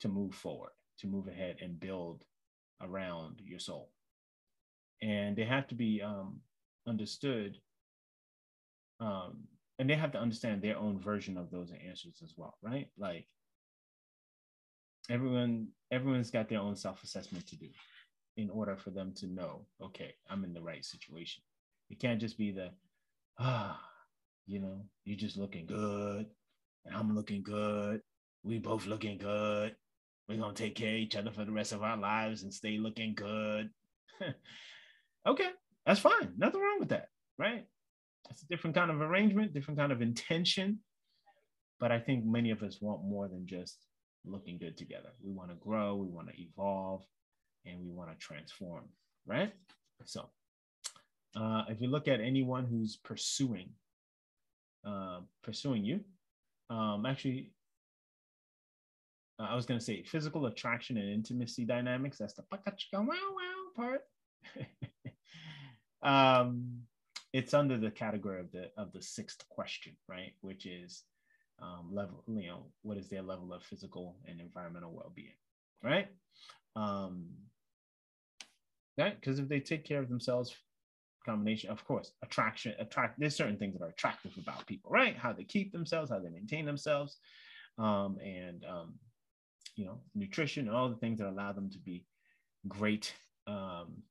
to 0.00 0.08
move 0.08 0.34
forward, 0.34 0.72
to 0.98 1.06
move 1.06 1.28
ahead 1.28 1.56
and 1.62 1.78
build 1.78 2.24
around 2.82 3.40
your 3.44 3.58
soul. 3.58 3.90
And 5.02 5.36
they 5.36 5.44
have 5.44 5.66
to 5.68 5.74
be 5.74 6.02
um, 6.02 6.40
understood 6.86 7.58
um, 9.00 9.44
and 9.78 9.88
they 9.88 9.94
have 9.94 10.12
to 10.12 10.20
understand 10.20 10.62
their 10.62 10.78
own 10.78 10.98
version 11.00 11.36
of 11.36 11.50
those 11.50 11.72
answers 11.86 12.20
as 12.22 12.34
well 12.36 12.56
right? 12.62 12.88
Like 12.98 13.26
everyone 15.10 15.68
everyone's 15.90 16.30
got 16.30 16.48
their 16.48 16.60
own 16.60 16.76
self-assessment 16.76 17.46
to 17.46 17.56
do 17.56 17.68
in 18.36 18.50
order 18.50 18.76
for 18.76 18.90
them 18.90 19.12
to 19.14 19.26
know 19.26 19.66
okay 19.80 20.14
i'm 20.28 20.44
in 20.44 20.52
the 20.54 20.62
right 20.62 20.84
situation. 20.84 21.42
It 21.90 22.00
can't 22.00 22.20
just 22.20 22.38
be 22.38 22.50
the 22.52 22.70
ah 23.38 23.80
you 24.46 24.60
know 24.60 24.84
you're 25.04 25.16
just 25.16 25.36
looking 25.36 25.66
good 25.66 26.26
and 26.84 26.94
i'm 26.96 27.14
looking 27.14 27.42
good. 27.42 28.00
We 28.42 28.58
both 28.58 28.86
looking 28.86 29.18
good. 29.18 29.74
We're 30.28 30.38
gonna 30.38 30.54
take 30.54 30.74
care 30.74 30.90
of 30.90 30.96
each 30.96 31.16
other 31.16 31.30
for 31.30 31.44
the 31.44 31.52
rest 31.52 31.72
of 31.72 31.82
our 31.82 31.96
lives 31.96 32.42
and 32.42 32.52
stay 32.52 32.78
looking 32.78 33.14
good. 33.14 33.70
Okay, 35.26 35.50
that's 35.86 36.00
fine. 36.00 36.34
Nothing 36.36 36.60
wrong 36.60 36.78
with 36.80 36.90
that, 36.90 37.08
right? 37.38 37.66
It's 38.30 38.42
a 38.42 38.46
different 38.46 38.76
kind 38.76 38.90
of 38.90 39.00
arrangement, 39.00 39.52
different 39.52 39.78
kind 39.78 39.92
of 39.92 40.02
intention. 40.02 40.80
But 41.80 41.92
I 41.92 42.00
think 42.00 42.24
many 42.24 42.50
of 42.50 42.62
us 42.62 42.78
want 42.80 43.04
more 43.04 43.28
than 43.28 43.46
just 43.46 43.86
looking 44.24 44.58
good 44.58 44.76
together. 44.76 45.10
We 45.22 45.32
want 45.32 45.50
to 45.50 45.56
grow, 45.56 45.96
we 45.96 46.08
want 46.08 46.28
to 46.28 46.40
evolve, 46.40 47.02
and 47.66 47.80
we 47.80 47.90
want 47.90 48.10
to 48.10 48.16
transform, 48.16 48.84
right? 49.26 49.52
So, 50.04 50.28
uh, 51.36 51.64
if 51.68 51.80
you 51.80 51.88
look 51.88 52.08
at 52.08 52.20
anyone 52.20 52.64
who's 52.64 52.96
pursuing, 52.96 53.70
uh, 54.86 55.20
pursuing 55.42 55.84
you, 55.84 56.00
um, 56.70 57.06
actually, 57.06 57.52
uh, 59.38 59.48
I 59.50 59.54
was 59.56 59.66
going 59.66 59.78
to 59.78 59.84
say 59.84 60.02
physical 60.04 60.46
attraction 60.46 60.96
and 60.96 61.10
intimacy 61.10 61.64
dynamics. 61.64 62.18
That's 62.18 62.34
the 62.34 62.44
wow 62.50 63.02
wow 63.02 63.12
part. 63.76 64.02
um, 66.02 66.84
it's 67.34 67.52
under 67.52 67.76
the 67.76 67.90
category 67.90 68.40
of 68.40 68.50
the 68.52 68.70
of 68.78 68.92
the 68.92 69.02
sixth 69.02 69.46
question, 69.48 69.94
right? 70.08 70.32
Which 70.40 70.66
is 70.66 71.02
um, 71.60 71.90
level, 71.92 72.22
you 72.28 72.46
know, 72.46 72.66
what 72.82 72.96
is 72.96 73.08
their 73.08 73.22
level 73.22 73.52
of 73.52 73.62
physical 73.64 74.16
and 74.26 74.40
environmental 74.40 74.92
well-being, 74.92 75.36
right? 75.82 76.06
Um, 76.76 77.26
right, 78.96 79.20
because 79.20 79.40
if 79.40 79.48
they 79.48 79.60
take 79.60 79.84
care 79.84 79.98
of 79.98 80.08
themselves 80.08 80.54
combination, 81.26 81.70
of 81.70 81.84
course, 81.84 82.12
attraction, 82.22 82.74
attract. 82.78 83.18
There's 83.18 83.34
certain 83.34 83.56
things 83.56 83.74
that 83.74 83.84
are 83.84 83.88
attractive 83.88 84.32
about 84.38 84.66
people, 84.66 84.90
right? 84.90 85.16
How 85.16 85.32
they 85.32 85.44
keep 85.44 85.72
themselves, 85.72 86.10
how 86.10 86.20
they 86.20 86.28
maintain 86.28 86.66
themselves, 86.66 87.16
um, 87.78 88.18
and 88.22 88.64
um, 88.64 88.94
you 89.74 89.86
know, 89.86 89.98
nutrition, 90.14 90.68
all 90.68 90.88
the 90.88 90.96
things 90.96 91.18
that 91.18 91.28
allow 91.28 91.52
them 91.52 91.70
to 91.70 91.78
be 91.78 92.04
great 92.68 93.12
um, 93.46 94.02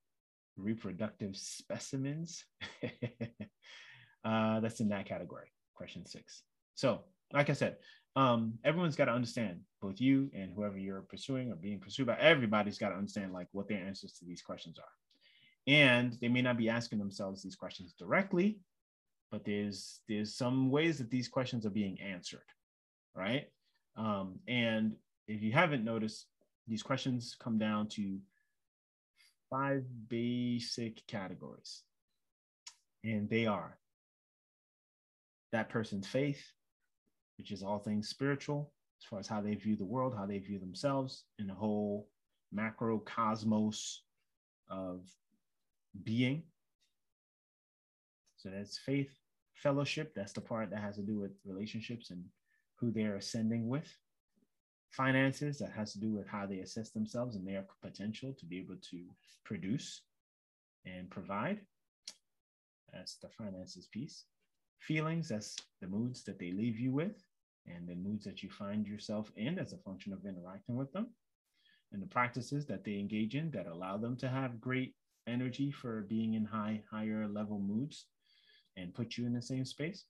reproductive 0.58 1.36
specimens. 1.36 2.44
uh, 4.26 4.60
that's 4.60 4.80
in 4.80 4.90
that 4.90 5.06
category. 5.06 5.52
Question 5.76 6.06
six. 6.06 6.44
So, 6.76 7.02
like 7.32 7.50
I 7.50 7.54
said, 7.54 7.78
um, 8.16 8.54
everyone's 8.64 8.96
got 8.96 9.06
to 9.06 9.12
understand, 9.12 9.62
both 9.82 10.00
you 10.00 10.30
and 10.34 10.54
whoever 10.54 10.78
you're 10.78 11.02
pursuing 11.02 11.52
or 11.52 11.56
being 11.56 11.80
pursued 11.80 12.08
by, 12.08 12.18
everybody's 12.20 12.78
got 12.78 12.90
to 12.90 12.96
understand 12.96 13.34
like 13.34 13.48
what 13.52 13.68
their 13.68 13.80
answers 13.80 14.14
to 14.14 14.26
these 14.26 14.42
questions 14.42 14.78
are. 14.78 14.86
And 15.66 16.16
they 16.22 16.28
may 16.28 16.42
not 16.42 16.58
be 16.58 16.70
asking 16.70 17.00
themselves 17.00 17.42
these 17.42 17.56
questions 17.56 17.94
directly, 17.98 18.60
but 19.32 19.46
there's 19.46 20.02
there's 20.08 20.36
some 20.36 20.70
ways 20.70 21.00
that 21.00 21.10
these 21.10 21.28
questions 21.28 21.66
are 21.66 21.72
being 21.72 22.00
answered, 22.02 22.46
right? 23.16 23.48
Um, 23.96 24.40
and 24.48 24.94
if 25.28 25.42
you 25.42 25.52
haven't 25.52 25.86
noticed, 25.86 26.28
these 26.68 26.84
questions 26.84 27.36
come 27.40 27.58
down 27.58 27.88
to 27.90 28.20
five 29.54 29.84
basic 30.10 31.06
categories. 31.06 31.84
And 33.04 33.30
they 33.30 33.46
are 33.46 33.78
that 35.52 35.70
person's 35.70 36.08
faith, 36.08 36.44
which 37.38 37.52
is 37.52 37.62
all 37.62 37.78
things 37.78 38.10
spiritual, 38.10 38.74
as 39.00 39.06
far 39.06 39.20
as 39.20 39.28
how 39.28 39.42
they 39.42 39.54
view 39.54 39.76
the 39.76 39.86
world, 39.86 40.16
how 40.18 40.26
they 40.26 40.40
view 40.40 40.58
themselves 40.58 41.26
and 41.38 41.48
the 41.48 41.54
whole 41.54 42.10
macrocosmos 42.56 43.98
of 44.70 45.02
being. 46.04 46.42
So 48.38 48.50
that's 48.50 48.80
faith, 48.80 49.12
fellowship. 49.54 50.14
That's 50.16 50.34
the 50.34 50.42
part 50.42 50.72
that 50.72 50.82
has 50.82 50.96
to 50.96 51.04
do 51.04 51.20
with 51.20 51.34
relationships 51.46 52.10
and 52.10 52.24
who 52.80 52.92
they're 52.92 53.18
ascending 53.18 53.68
with 53.68 53.88
finances 54.94 55.58
that 55.58 55.72
has 55.72 55.92
to 55.92 56.00
do 56.00 56.12
with 56.12 56.28
how 56.28 56.46
they 56.46 56.60
assess 56.60 56.92
themselves 56.92 57.36
and 57.36 57.48
their 57.48 57.66
potential 57.82 58.34
to 58.40 58.46
be 58.46 58.60
able 58.60 58.76
to 58.92 59.00
produce 59.44 60.02
and 60.86 61.10
provide. 61.10 61.60
That's 62.94 63.16
the 63.16 63.30
finances 63.30 63.88
piece. 63.88 64.26
Feelings, 64.80 65.30
that's 65.30 65.56
the 65.82 65.88
moods 65.88 66.24
that 66.26 66.38
they 66.38 66.52
leave 66.52 66.80
you 66.80 66.92
with 66.92 67.24
and 67.66 67.88
the 67.88 67.96
moods 67.96 68.24
that 68.26 68.44
you 68.44 68.50
find 68.50 68.86
yourself 68.88 69.32
in 69.36 69.58
as 69.58 69.74
a 69.74 69.78
function 69.78 70.14
of 70.14 70.26
interacting 70.26 70.76
with 70.76 70.92
them. 70.92 71.08
And 71.92 72.02
the 72.02 72.08
practices 72.08 72.66
that 72.68 72.84
they 72.84 73.00
engage 73.00 73.36
in 73.36 73.50
that 73.52 73.68
allow 73.68 73.98
them 73.98 74.16
to 74.18 74.30
have 74.30 74.62
great 74.62 74.94
energy 75.28 75.72
for 75.72 76.02
being 76.02 76.34
in 76.34 76.46
high, 76.46 76.82
higher 76.92 77.28
level 77.28 77.60
moods 77.60 78.06
and 78.78 78.94
put 78.94 79.18
you 79.18 79.26
in 79.26 79.34
the 79.34 79.42
same 79.42 79.66
space. 79.66 80.06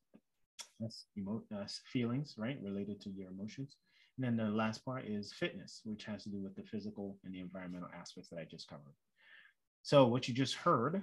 That's 0.79 1.05
emo- 1.17 1.43
that's 1.49 1.81
feelings, 1.85 2.35
right? 2.37 2.57
Related 2.61 2.99
to 3.01 3.09
your 3.11 3.29
emotions. 3.29 3.75
And 4.17 4.25
then 4.25 4.37
the 4.37 4.51
last 4.51 4.85
part 4.85 5.05
is 5.05 5.33
fitness, 5.33 5.81
which 5.85 6.05
has 6.05 6.23
to 6.23 6.29
do 6.29 6.41
with 6.41 6.55
the 6.55 6.63
physical 6.63 7.17
and 7.23 7.33
the 7.33 7.39
environmental 7.39 7.89
aspects 7.99 8.29
that 8.29 8.39
I 8.39 8.45
just 8.45 8.67
covered. 8.67 8.93
So 9.81 10.07
what 10.07 10.27
you 10.27 10.33
just 10.33 10.55
heard, 10.55 11.01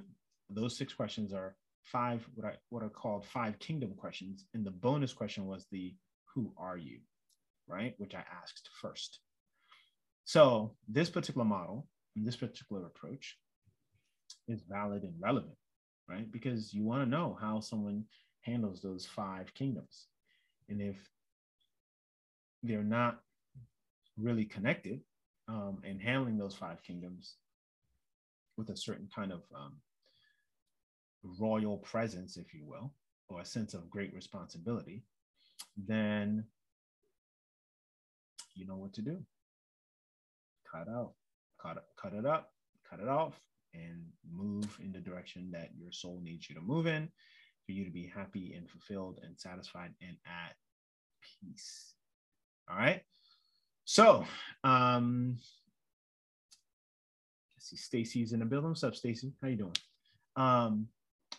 those 0.48 0.76
six 0.76 0.92
questions 0.92 1.32
are 1.32 1.56
five 1.82 2.26
what 2.34 2.46
I 2.46 2.56
what 2.68 2.82
are 2.82 2.88
called 2.88 3.26
five 3.26 3.58
kingdom 3.58 3.94
questions. 3.96 4.44
And 4.54 4.64
the 4.64 4.70
bonus 4.70 5.12
question 5.12 5.46
was 5.46 5.66
the 5.70 5.94
who 6.34 6.52
are 6.56 6.76
you, 6.76 7.00
right? 7.66 7.94
Which 7.98 8.14
I 8.14 8.22
asked 8.42 8.70
first. 8.80 9.20
So 10.24 10.76
this 10.88 11.10
particular 11.10 11.44
model 11.44 11.88
and 12.16 12.26
this 12.26 12.36
particular 12.36 12.86
approach 12.86 13.36
is 14.46 14.62
valid 14.68 15.02
and 15.02 15.14
relevant, 15.18 15.56
right? 16.08 16.30
Because 16.30 16.72
you 16.72 16.84
want 16.84 17.02
to 17.02 17.10
know 17.10 17.36
how 17.40 17.60
someone 17.60 18.04
handles 18.42 18.80
those 18.80 19.06
five 19.06 19.52
kingdoms. 19.54 20.06
And 20.68 20.80
if 20.80 20.96
they're 22.62 22.82
not 22.82 23.20
really 24.18 24.44
connected 24.44 25.00
um, 25.48 25.78
and 25.84 26.00
handling 26.00 26.38
those 26.38 26.54
five 26.54 26.82
kingdoms 26.82 27.36
with 28.56 28.70
a 28.70 28.76
certain 28.76 29.08
kind 29.14 29.32
of 29.32 29.42
um, 29.54 29.76
royal 31.38 31.78
presence, 31.78 32.36
if 32.36 32.52
you 32.54 32.64
will, 32.64 32.92
or 33.28 33.40
a 33.40 33.44
sense 33.44 33.74
of 33.74 33.90
great 33.90 34.14
responsibility, 34.14 35.02
then 35.76 36.44
you 38.54 38.66
know 38.66 38.76
what 38.76 38.92
to 38.94 39.02
do. 39.02 39.18
Cut 40.70 40.88
out, 40.88 41.12
cut 41.60 41.84
cut 42.00 42.12
it 42.12 42.26
up, 42.26 42.52
cut 42.88 43.00
it 43.00 43.08
off, 43.08 43.40
and 43.74 44.04
move 44.30 44.78
in 44.82 44.92
the 44.92 44.98
direction 44.98 45.50
that 45.52 45.70
your 45.76 45.92
soul 45.92 46.20
needs 46.22 46.48
you 46.48 46.54
to 46.54 46.60
move 46.60 46.86
in 46.86 47.08
for 47.64 47.72
you 47.72 47.84
to 47.84 47.90
be 47.90 48.10
happy 48.14 48.54
and 48.56 48.68
fulfilled 48.68 49.20
and 49.22 49.38
satisfied 49.38 49.92
and 50.00 50.16
at 50.26 50.56
peace. 51.40 51.94
All 52.70 52.76
right. 52.78 53.02
So, 53.84 54.24
um, 54.62 55.36
let's 57.56 57.68
see, 57.70 57.76
Stacy's 57.76 58.32
in 58.32 58.38
the 58.38 58.44
building. 58.44 58.70
What's 58.70 58.84
up, 58.84 58.94
Stacy? 58.94 59.32
How 59.42 59.48
you 59.48 59.56
doing? 59.56 59.76
Um, 60.36 60.86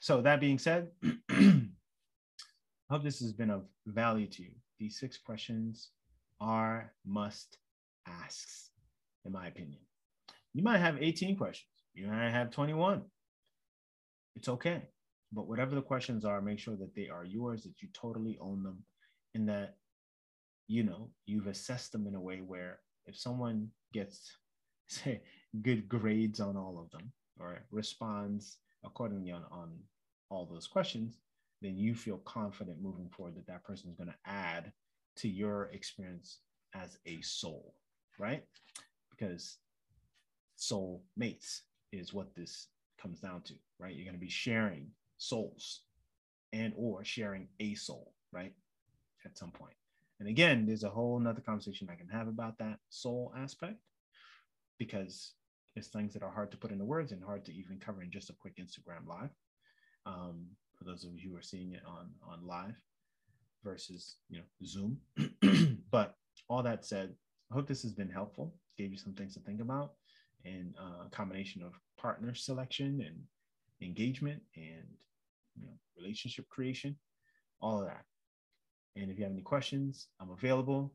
so 0.02 0.22
that 0.22 0.42
being 0.42 0.58
said, 0.58 0.90
I 1.32 1.62
hope 2.90 3.04
this 3.04 3.20
has 3.20 3.32
been 3.32 3.50
of 3.50 3.64
value 3.88 4.28
to 4.28 4.44
you. 4.44 4.52
These 4.78 5.00
six 5.00 5.18
questions 5.18 5.92
are 6.42 6.92
must 7.06 7.58
asks, 8.08 8.72
in 9.24 9.32
my 9.32 9.48
opinion. 9.48 9.80
You 10.54 10.64
might 10.64 10.80
have 10.80 11.02
18 11.02 11.38
questions. 11.38 11.70
You 11.94 12.08
might 12.08 12.32
have 12.32 12.52
21. 12.52 13.04
It's 14.36 14.50
okay. 14.50 14.82
But 15.32 15.48
whatever 15.48 15.76
the 15.76 15.82
questions 15.82 16.26
are, 16.26 16.42
make 16.42 16.60
sure 16.60 16.76
that 16.76 16.94
they 16.94 17.08
are 17.08 17.24
yours, 17.24 17.64
that 17.64 17.82
you 17.82 17.88
totally 17.94 18.38
own 18.42 18.64
them, 18.64 18.84
and 19.34 19.48
that 19.48 19.76
you 20.72 20.84
know 20.84 21.10
you've 21.26 21.48
assessed 21.48 21.92
them 21.92 22.08
in 22.08 22.16
a 22.16 22.22
way 22.22 22.38
where 22.38 22.80
if 23.06 23.18
someone 23.18 23.68
gets 23.92 24.38
say 24.88 25.22
good 25.62 25.90
grades 25.90 26.40
on 26.40 26.56
all 26.56 26.80
of 26.82 26.90
them 26.92 27.12
or 27.40 27.60
responds 27.72 28.58
accordingly 28.86 29.32
on, 29.32 29.44
on 29.52 29.70
all 30.30 30.46
those 30.46 30.68
questions 30.68 31.18
then 31.62 31.78
you 31.78 31.94
feel 31.94 32.20
confident 32.20 32.82
moving 32.82 33.10
forward 33.10 33.36
that 33.36 33.46
that 33.48 33.64
person 33.66 33.90
is 33.90 33.98
going 33.98 34.10
to 34.10 34.32
add 34.32 34.72
to 35.18 35.28
your 35.28 35.70
experience 35.74 36.40
as 36.74 36.98
a 37.06 37.20
soul 37.22 37.76
right? 38.18 38.44
Because 39.10 39.58
soul 40.56 41.04
mates 41.18 41.64
is 41.92 42.14
what 42.14 42.34
this 42.34 42.68
comes 43.02 43.20
down 43.20 43.42
to 43.42 43.54
right? 43.78 43.94
You're 43.94 44.06
going 44.06 44.16
to 44.16 44.26
be 44.26 44.30
sharing 44.30 44.88
souls 45.18 45.82
and 46.54 46.72
or 46.78 47.04
sharing 47.04 47.50
a 47.60 47.76
soul 47.76 48.14
right 48.32 48.54
at 49.26 49.38
some 49.38 49.52
point 49.52 49.76
and 50.22 50.30
again, 50.30 50.68
there's 50.68 50.84
a 50.84 50.90
whole 50.90 51.20
nother 51.20 51.42
conversation 51.42 51.90
I 51.92 51.96
can 51.96 52.08
have 52.10 52.28
about 52.28 52.60
that 52.60 52.78
soul 52.90 53.34
aspect 53.36 53.80
because 54.78 55.34
it's 55.76 55.88
things 55.88 56.14
that 56.14 56.22
are 56.22 56.30
hard 56.30 56.52
to 56.52 56.58
put 56.58 56.72
into 56.72 56.86
words 56.86 57.12
and 57.12 57.24
hard 57.24 57.44
to 57.46 57.54
even 57.54 57.80
cover 57.80 58.04
in 58.04 58.12
just 58.12 58.30
a 58.30 58.36
quick 58.40 58.58
Instagram 58.58 59.08
live. 59.08 59.32
Um, 60.06 60.46
for 60.78 60.84
those 60.84 61.06
of 61.06 61.16
you 61.16 61.32
who 61.32 61.36
are 61.36 61.42
seeing 61.42 61.74
it 61.74 61.82
on 61.88 62.12
on 62.24 62.46
live 62.46 62.76
versus 63.64 64.18
you 64.30 64.38
know 64.38 64.44
Zoom. 64.64 65.00
but 65.92 66.14
all 66.48 66.62
that 66.62 66.86
said, 66.86 67.16
I 67.52 67.56
hope 67.56 67.68
this 67.68 67.82
has 67.82 67.94
been 67.94 68.10
helpful. 68.10 68.54
Gave 68.78 68.92
you 68.92 69.00
some 69.00 69.14
things 69.14 69.34
to 69.34 69.40
think 69.40 69.60
about, 69.60 69.94
and 70.46 70.76
uh, 70.80 71.08
a 71.08 71.10
combination 71.10 71.64
of 71.64 71.74
partner 71.98 72.36
selection 72.36 73.04
and 73.08 73.18
engagement 73.82 74.44
and 74.56 74.86
you 75.56 75.66
know 75.66 75.74
relationship 75.98 76.48
creation, 76.48 76.96
all 77.60 77.82
of 77.82 77.88
that. 77.88 78.04
And 78.96 79.10
if 79.10 79.18
you 79.18 79.24
have 79.24 79.34
any 79.34 79.42
questions, 79.42 80.08
I'm 80.20 80.32
available. 80.32 80.94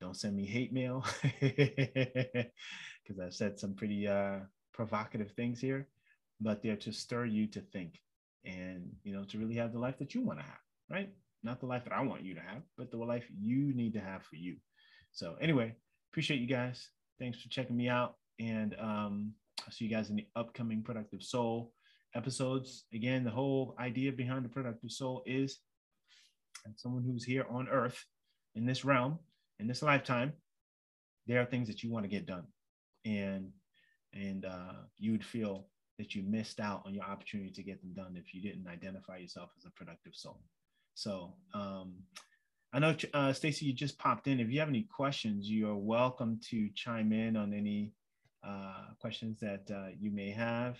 Don't 0.00 0.16
send 0.16 0.36
me 0.36 0.46
hate 0.46 0.72
mail 0.72 1.04
because 1.40 3.20
I've 3.22 3.34
said 3.34 3.58
some 3.58 3.74
pretty 3.74 4.08
uh, 4.08 4.40
provocative 4.72 5.32
things 5.32 5.60
here, 5.60 5.88
but 6.40 6.62
they're 6.62 6.76
to 6.76 6.92
stir 6.92 7.26
you 7.26 7.46
to 7.48 7.60
think 7.60 8.00
and 8.44 8.88
you 9.02 9.12
know 9.12 9.24
to 9.24 9.38
really 9.38 9.56
have 9.56 9.72
the 9.72 9.78
life 9.78 9.98
that 9.98 10.14
you 10.14 10.22
want 10.22 10.38
to 10.38 10.44
have, 10.44 10.60
right? 10.90 11.10
Not 11.42 11.60
the 11.60 11.66
life 11.66 11.84
that 11.84 11.92
I 11.92 12.02
want 12.02 12.22
you 12.22 12.34
to 12.34 12.40
have, 12.40 12.62
but 12.76 12.90
the 12.90 12.96
life 12.96 13.26
you 13.38 13.74
need 13.74 13.92
to 13.94 14.00
have 14.00 14.22
for 14.22 14.36
you. 14.36 14.56
So 15.12 15.36
anyway, 15.40 15.74
appreciate 16.12 16.40
you 16.40 16.46
guys. 16.46 16.88
Thanks 17.18 17.40
for 17.40 17.48
checking 17.48 17.76
me 17.76 17.88
out, 17.88 18.14
and 18.38 18.74
um, 18.80 19.32
I'll 19.66 19.72
see 19.72 19.84
you 19.84 19.90
guys 19.90 20.10
in 20.10 20.16
the 20.16 20.26
upcoming 20.36 20.82
Productive 20.82 21.22
Soul 21.22 21.72
episodes. 22.14 22.84
Again, 22.94 23.24
the 23.24 23.30
whole 23.30 23.74
idea 23.78 24.12
behind 24.12 24.44
the 24.44 24.48
Productive 24.48 24.90
Soul 24.90 25.22
is 25.26 25.58
someone 26.76 27.02
who's 27.02 27.24
here 27.24 27.46
on 27.50 27.68
earth 27.68 28.04
in 28.54 28.66
this 28.66 28.84
realm, 28.84 29.18
in 29.58 29.66
this 29.66 29.82
lifetime, 29.82 30.32
there 31.26 31.40
are 31.40 31.46
things 31.46 31.68
that 31.68 31.82
you 31.82 31.90
want 31.90 32.04
to 32.04 32.08
get 32.08 32.26
done. 32.26 32.44
And 33.04 33.52
and 34.12 34.44
uh, 34.44 34.72
you 34.98 35.12
would 35.12 35.24
feel 35.24 35.68
that 35.98 36.14
you 36.14 36.22
missed 36.22 36.60
out 36.60 36.82
on 36.86 36.94
your 36.94 37.04
opportunity 37.04 37.50
to 37.50 37.62
get 37.62 37.80
them 37.80 37.92
done 37.92 38.16
if 38.16 38.34
you 38.34 38.40
didn't 38.40 38.66
identify 38.66 39.18
yourself 39.18 39.50
as 39.56 39.66
a 39.66 39.70
productive 39.70 40.14
soul. 40.14 40.40
So 40.94 41.34
um, 41.54 41.94
I 42.72 42.78
know 42.78 42.96
uh, 43.14 43.32
Stacy, 43.32 43.66
you 43.66 43.72
just 43.72 43.98
popped 43.98 44.26
in. 44.26 44.40
If 44.40 44.50
you 44.50 44.58
have 44.60 44.68
any 44.68 44.82
questions, 44.82 45.48
you 45.48 45.68
are 45.68 45.76
welcome 45.76 46.40
to 46.50 46.68
chime 46.74 47.12
in 47.12 47.36
on 47.36 47.52
any 47.52 47.92
uh, 48.46 48.94
questions 49.00 49.38
that 49.40 49.70
uh, 49.70 49.90
you 49.98 50.10
may 50.10 50.30
have. 50.30 50.78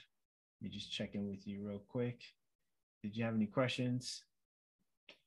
Let 0.61 0.62
me 0.62 0.68
just 0.70 0.93
check 0.93 1.14
in 1.14 1.28
with 1.28 1.47
you 1.47 1.66
real 1.66 1.83
quick. 1.89 2.20
Did 3.03 3.16
you 3.16 3.24
have 3.24 3.35
any 3.35 3.47
questions? 3.47 4.22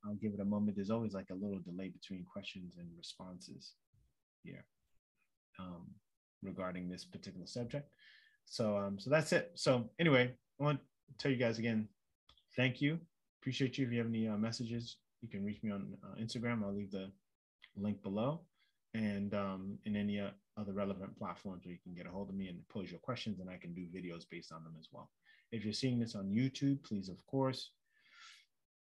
I'll 0.06 0.16
give 0.16 0.34
it 0.34 0.40
a 0.40 0.46
moment. 0.46 0.76
There's 0.76 0.90
always 0.90 1.14
like 1.14 1.30
a 1.32 1.36
little 1.36 1.60
delay 1.60 1.90
between 1.90 2.26
questions 2.26 2.76
and 2.78 2.88
responses 2.98 3.74
here 4.44 4.66
um, 5.60 5.88
regarding 6.42 6.90
this 6.90 7.06
particular 7.06 7.48
subject. 7.48 7.90
So, 8.46 8.78
um, 8.78 9.00
so 9.00 9.10
that's 9.10 9.32
it. 9.32 9.52
So 9.56 9.90
anyway, 10.00 10.34
I 10.60 10.64
want 10.64 10.80
to 10.80 11.18
tell 11.18 11.32
you 11.32 11.38
guys 11.38 11.60
again, 11.60 11.88
thank 12.56 12.82
you. 12.82 13.00
Appreciate 13.42 13.78
you. 13.78 13.86
If 13.86 13.92
you 13.92 14.00
have 14.00 14.08
any 14.08 14.28
uh, 14.28 14.38
messages, 14.38 14.98
you 15.22 15.30
can 15.30 15.44
reach 15.44 15.64
me 15.64 15.72
on 15.72 15.94
uh, 16.04 16.22
Instagram. 16.22 16.64
I'll 16.64 16.74
leave 16.74 16.92
the 16.92 17.12
link 17.76 18.04
below 18.04 18.42
and 18.94 19.34
um, 19.34 19.78
in 19.86 19.96
any 19.96 20.20
uh, 20.20 20.30
other 20.58 20.74
relevant 20.74 21.18
platforms 21.18 21.66
where 21.66 21.74
you 21.74 21.80
can 21.84 21.96
get 21.96 22.06
a 22.06 22.10
hold 22.10 22.30
of 22.30 22.36
me 22.36 22.48
and 22.48 22.60
pose 22.70 22.92
your 22.92 23.00
questions 23.00 23.40
and 23.40 23.50
I 23.50 23.58
can 23.58 23.74
do 23.74 23.88
videos 23.88 24.24
based 24.30 24.52
on 24.52 24.64
them 24.64 24.76
as 24.80 24.88
well. 24.92 25.10
If 25.52 25.64
you're 25.64 25.74
seeing 25.74 26.00
this 26.00 26.16
on 26.16 26.30
YouTube, 26.30 26.84
please, 26.84 27.10
of 27.10 27.26
course, 27.26 27.72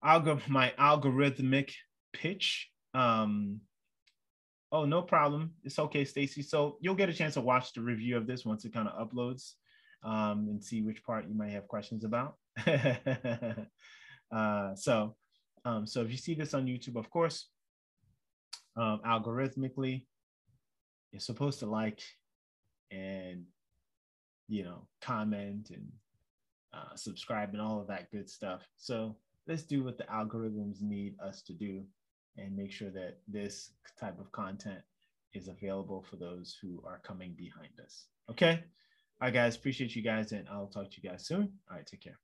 algor- 0.04 0.46
my 0.48 0.72
algorithmic 0.78 1.72
pitch. 2.12 2.70
Um, 2.94 3.60
oh, 4.72 4.84
no 4.84 5.02
problem. 5.02 5.52
It's 5.64 5.78
okay, 5.78 6.04
Stacy. 6.04 6.42
So 6.42 6.78
you'll 6.80 6.94
get 6.94 7.08
a 7.08 7.14
chance 7.14 7.34
to 7.34 7.40
watch 7.40 7.72
the 7.72 7.80
review 7.80 8.16
of 8.16 8.26
this 8.26 8.44
once 8.44 8.64
it 8.64 8.72
kind 8.72 8.88
of 8.88 9.08
uploads 9.08 9.52
um, 10.02 10.46
and 10.48 10.62
see 10.62 10.82
which 10.82 11.02
part 11.04 11.28
you 11.28 11.34
might 11.34 11.52
have 11.52 11.68
questions 11.68 12.04
about. 12.04 12.36
uh, 14.34 14.74
so, 14.74 15.16
um, 15.64 15.86
so 15.86 16.02
if 16.02 16.10
you 16.10 16.16
see 16.16 16.34
this 16.34 16.54
on 16.54 16.66
YouTube, 16.66 16.96
of 16.96 17.10
course, 17.10 17.48
um, 18.76 19.00
algorithmically, 19.06 20.06
you're 21.12 21.20
supposed 21.20 21.60
to 21.60 21.66
like 21.66 22.00
and 22.90 23.44
you 24.48 24.64
know 24.64 24.86
comment 25.02 25.70
and 25.70 25.86
uh, 26.72 26.94
subscribe 26.96 27.50
and 27.52 27.60
all 27.60 27.80
of 27.80 27.88
that 27.88 28.10
good 28.10 28.28
stuff. 28.28 28.66
So 28.76 29.16
let's 29.48 29.62
do 29.62 29.82
what 29.82 29.98
the 29.98 30.04
algorithms 30.04 30.82
need 30.82 31.14
us 31.20 31.42
to 31.42 31.54
do 31.54 31.82
and 32.36 32.54
make 32.56 32.70
sure 32.70 32.90
that 32.90 33.18
this 33.26 33.72
type 33.98 34.20
of 34.20 34.30
content 34.30 34.80
is 35.34 35.48
available 35.48 36.04
for 36.08 36.16
those 36.16 36.56
who 36.62 36.82
are 36.86 37.00
coming 37.04 37.34
behind 37.36 37.72
us. 37.84 38.06
Okay. 38.30 38.62
All 39.20 39.26
right, 39.26 39.34
guys. 39.34 39.56
Appreciate 39.56 39.96
you 39.96 40.02
guys, 40.02 40.32
and 40.32 40.46
I'll 40.48 40.68
talk 40.68 40.90
to 40.90 41.00
you 41.02 41.10
guys 41.10 41.26
soon. 41.26 41.52
All 41.68 41.76
right. 41.76 41.86
Take 41.86 42.02
care. 42.02 42.18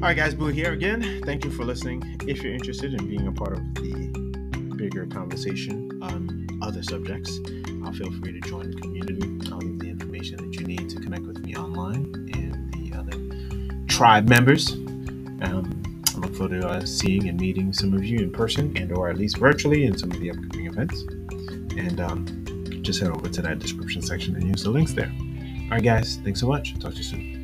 All 0.00 0.06
right, 0.06 0.16
guys, 0.16 0.34
Boo 0.34 0.46
here 0.46 0.72
again. 0.72 1.20
Thank 1.26 1.44
you 1.44 1.50
for 1.50 1.62
listening. 1.62 2.02
If 2.26 2.42
you're 2.42 2.54
interested 2.54 2.94
in 2.94 3.06
being 3.06 3.26
a 3.26 3.32
part 3.32 3.52
of 3.52 3.74
the 3.74 4.74
bigger 4.74 5.04
conversation 5.04 6.02
on 6.02 6.48
other 6.62 6.82
subjects, 6.82 7.38
I'll 7.84 7.92
feel 7.92 8.10
free 8.12 8.32
to 8.32 8.40
join 8.40 8.70
the 8.70 8.80
community. 8.80 9.52
I'll 9.52 9.58
leave 9.58 9.78
the 9.78 9.90
information 9.90 10.38
that 10.38 10.58
you 10.58 10.66
need 10.66 10.88
to 10.88 11.00
connect 11.00 11.24
with 11.24 11.44
me 11.44 11.54
online 11.54 12.14
and 12.34 12.72
the 12.72 12.96
other 12.96 13.84
tribe 13.88 14.26
members. 14.26 14.72
Um, 14.72 16.02
I 16.14 16.18
look 16.18 16.34
forward 16.34 16.62
to 16.62 16.66
uh, 16.66 16.86
seeing 16.86 17.28
and 17.28 17.38
meeting 17.38 17.70
some 17.70 17.92
of 17.92 18.02
you 18.02 18.20
in 18.20 18.32
person 18.32 18.74
and 18.78 18.92
or 18.92 19.10
at 19.10 19.18
least 19.18 19.36
virtually 19.36 19.84
in 19.84 19.98
some 19.98 20.10
of 20.12 20.18
the 20.18 20.30
upcoming 20.30 20.66
events. 20.66 21.02
And 21.76 22.00
um, 22.00 22.82
just 22.82 23.00
head 23.00 23.10
over 23.10 23.28
to 23.28 23.42
that 23.42 23.58
description 23.58 24.00
section 24.00 24.34
and 24.34 24.48
use 24.48 24.62
the 24.62 24.70
links 24.70 24.94
there. 24.94 25.12
All 25.64 25.72
right, 25.72 25.82
guys, 25.82 26.20
thanks 26.24 26.40
so 26.40 26.46
much. 26.46 26.72
Talk 26.78 26.92
to 26.92 26.96
you 26.96 27.04
soon. 27.04 27.39